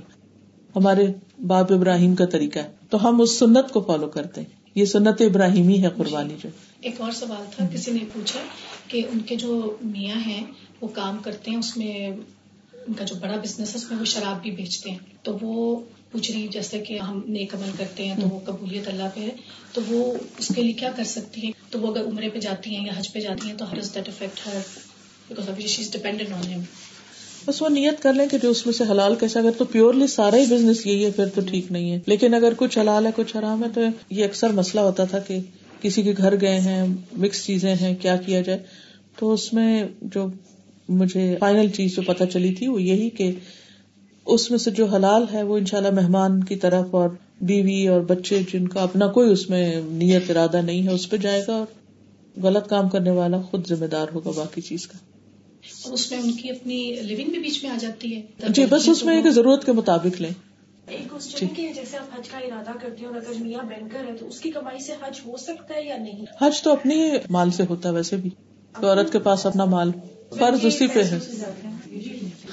[0.76, 1.06] ہمارے
[1.46, 5.20] باپ ابراہیم کا طریقہ ہے، تو ہم اس سنت کو فالو کرتے ہیں۔ یہ سنت
[5.20, 6.48] ابراہیمی ہے قربانی جو۔ جی۔
[6.80, 8.40] ایک اور سوال تھا، کسی نے پوچھا
[8.88, 10.44] کہ ان کے جو میاں ہیں،
[10.80, 12.10] وہ کام کرتے ہیں، اس میں
[12.86, 15.80] ان کا جو بڑا بزنس ہے، اس میں وہ شراب بھی بیچتے ہیں۔ تو وہ
[16.12, 19.30] پوچھ رہی جیسے کہ ہم نیک عمل کرتے ہیں، تو وہ قبولیت اللہ پہ ہے،
[19.72, 22.76] تو وہ اس کے لیے کیا کر سکتی ہیں؟ تو وہ اگر عمرے پہ جاتی
[22.76, 24.60] ہیں یا حج پہ جاتی ہیں، تو her is that affect her
[25.28, 26.60] because she is dependent on ہم
[27.46, 30.06] بس وہ نیت کر لیں کہ جو اس میں سے حلال کیسا اگر تو پیورلی
[30.06, 33.10] سارا ہی بزنس یہی ہے، پھر تو ٹھیک نہیں ہے۔ لیکن اگر کچھ حلال ہے،
[33.16, 33.80] کچھ حرام ہے، تو
[34.10, 35.38] یہ اکثر مسئلہ ہوتا تھا کہ
[35.82, 36.86] کسی کے گھر گئے ہیں
[37.16, 38.58] مکس چیزیں ہیں، کیا کیا جائے۔
[39.18, 40.26] تو اس میں جو
[40.88, 43.32] مجھے فائنل چیز جو پتا چلی تھی، وہ یہی کہ
[44.26, 47.08] اس میں سے جو حلال ہے، وہ انشاءاللہ مہمان کی طرف اور
[47.40, 51.16] بیوی اور بچے جن کا اپنا کوئی اس میں نیت، ارادہ نہیں ہے، اس پہ
[51.16, 51.66] جائے گا اور
[52.42, 55.17] غلط کام کرنے والا خود ذمہ دار ہوگا باقی چیز کا۔
[55.84, 58.88] اور اس میں ان کی اپنی لیونگ بھی بیچ میں آ جاتی ہے۔ جی بس
[58.88, 60.30] اس میں ایک ضرورت کے مطابق لیں۔
[60.86, 64.16] ایک کوشچن کہ جیسے آپ حج کا ارادہ کرتے ہیں اور اگر میاں بینکر ہے
[64.20, 67.50] تو اس کی کمائی سے حج ہو سکتا ہے یا نہیں؟ حج تو اپنی مال
[67.50, 68.30] سے ہوتا ہے ویسے بھی۔
[68.80, 69.90] تو عورت کے پاس اپنا مال
[70.38, 71.18] فرض اسی پہ ہے۔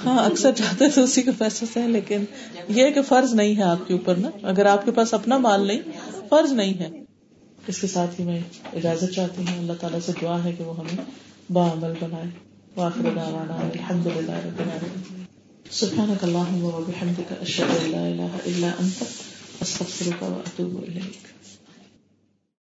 [0.04, 2.24] ہاں اکثر جاتے تو اسی کے پیسے سے لیکن
[2.68, 5.66] یہ کہ فرض نہیں ہے آپ کے اوپر نا۔ اگر آپ کے پاس اپنا مال
[5.66, 5.80] نہیں
[6.28, 6.88] فرض نہیں ہے۔
[7.66, 8.40] اس کے ساتھ ہی میں
[8.72, 11.04] اجازت چاہتی ہوں۔ اللہ تعالیٰ سے دعا ہے کہ وہ ہمیں
[11.52, 12.45] بعمل بنائے۔
[12.76, 15.04] واخر دعوانا الحمد لله رب العالمين
[15.70, 18.98] سبحانك اللهم وبحمدك اشهد ان لا اله الا انت
[19.62, 21.22] استغفرك واتوب اليك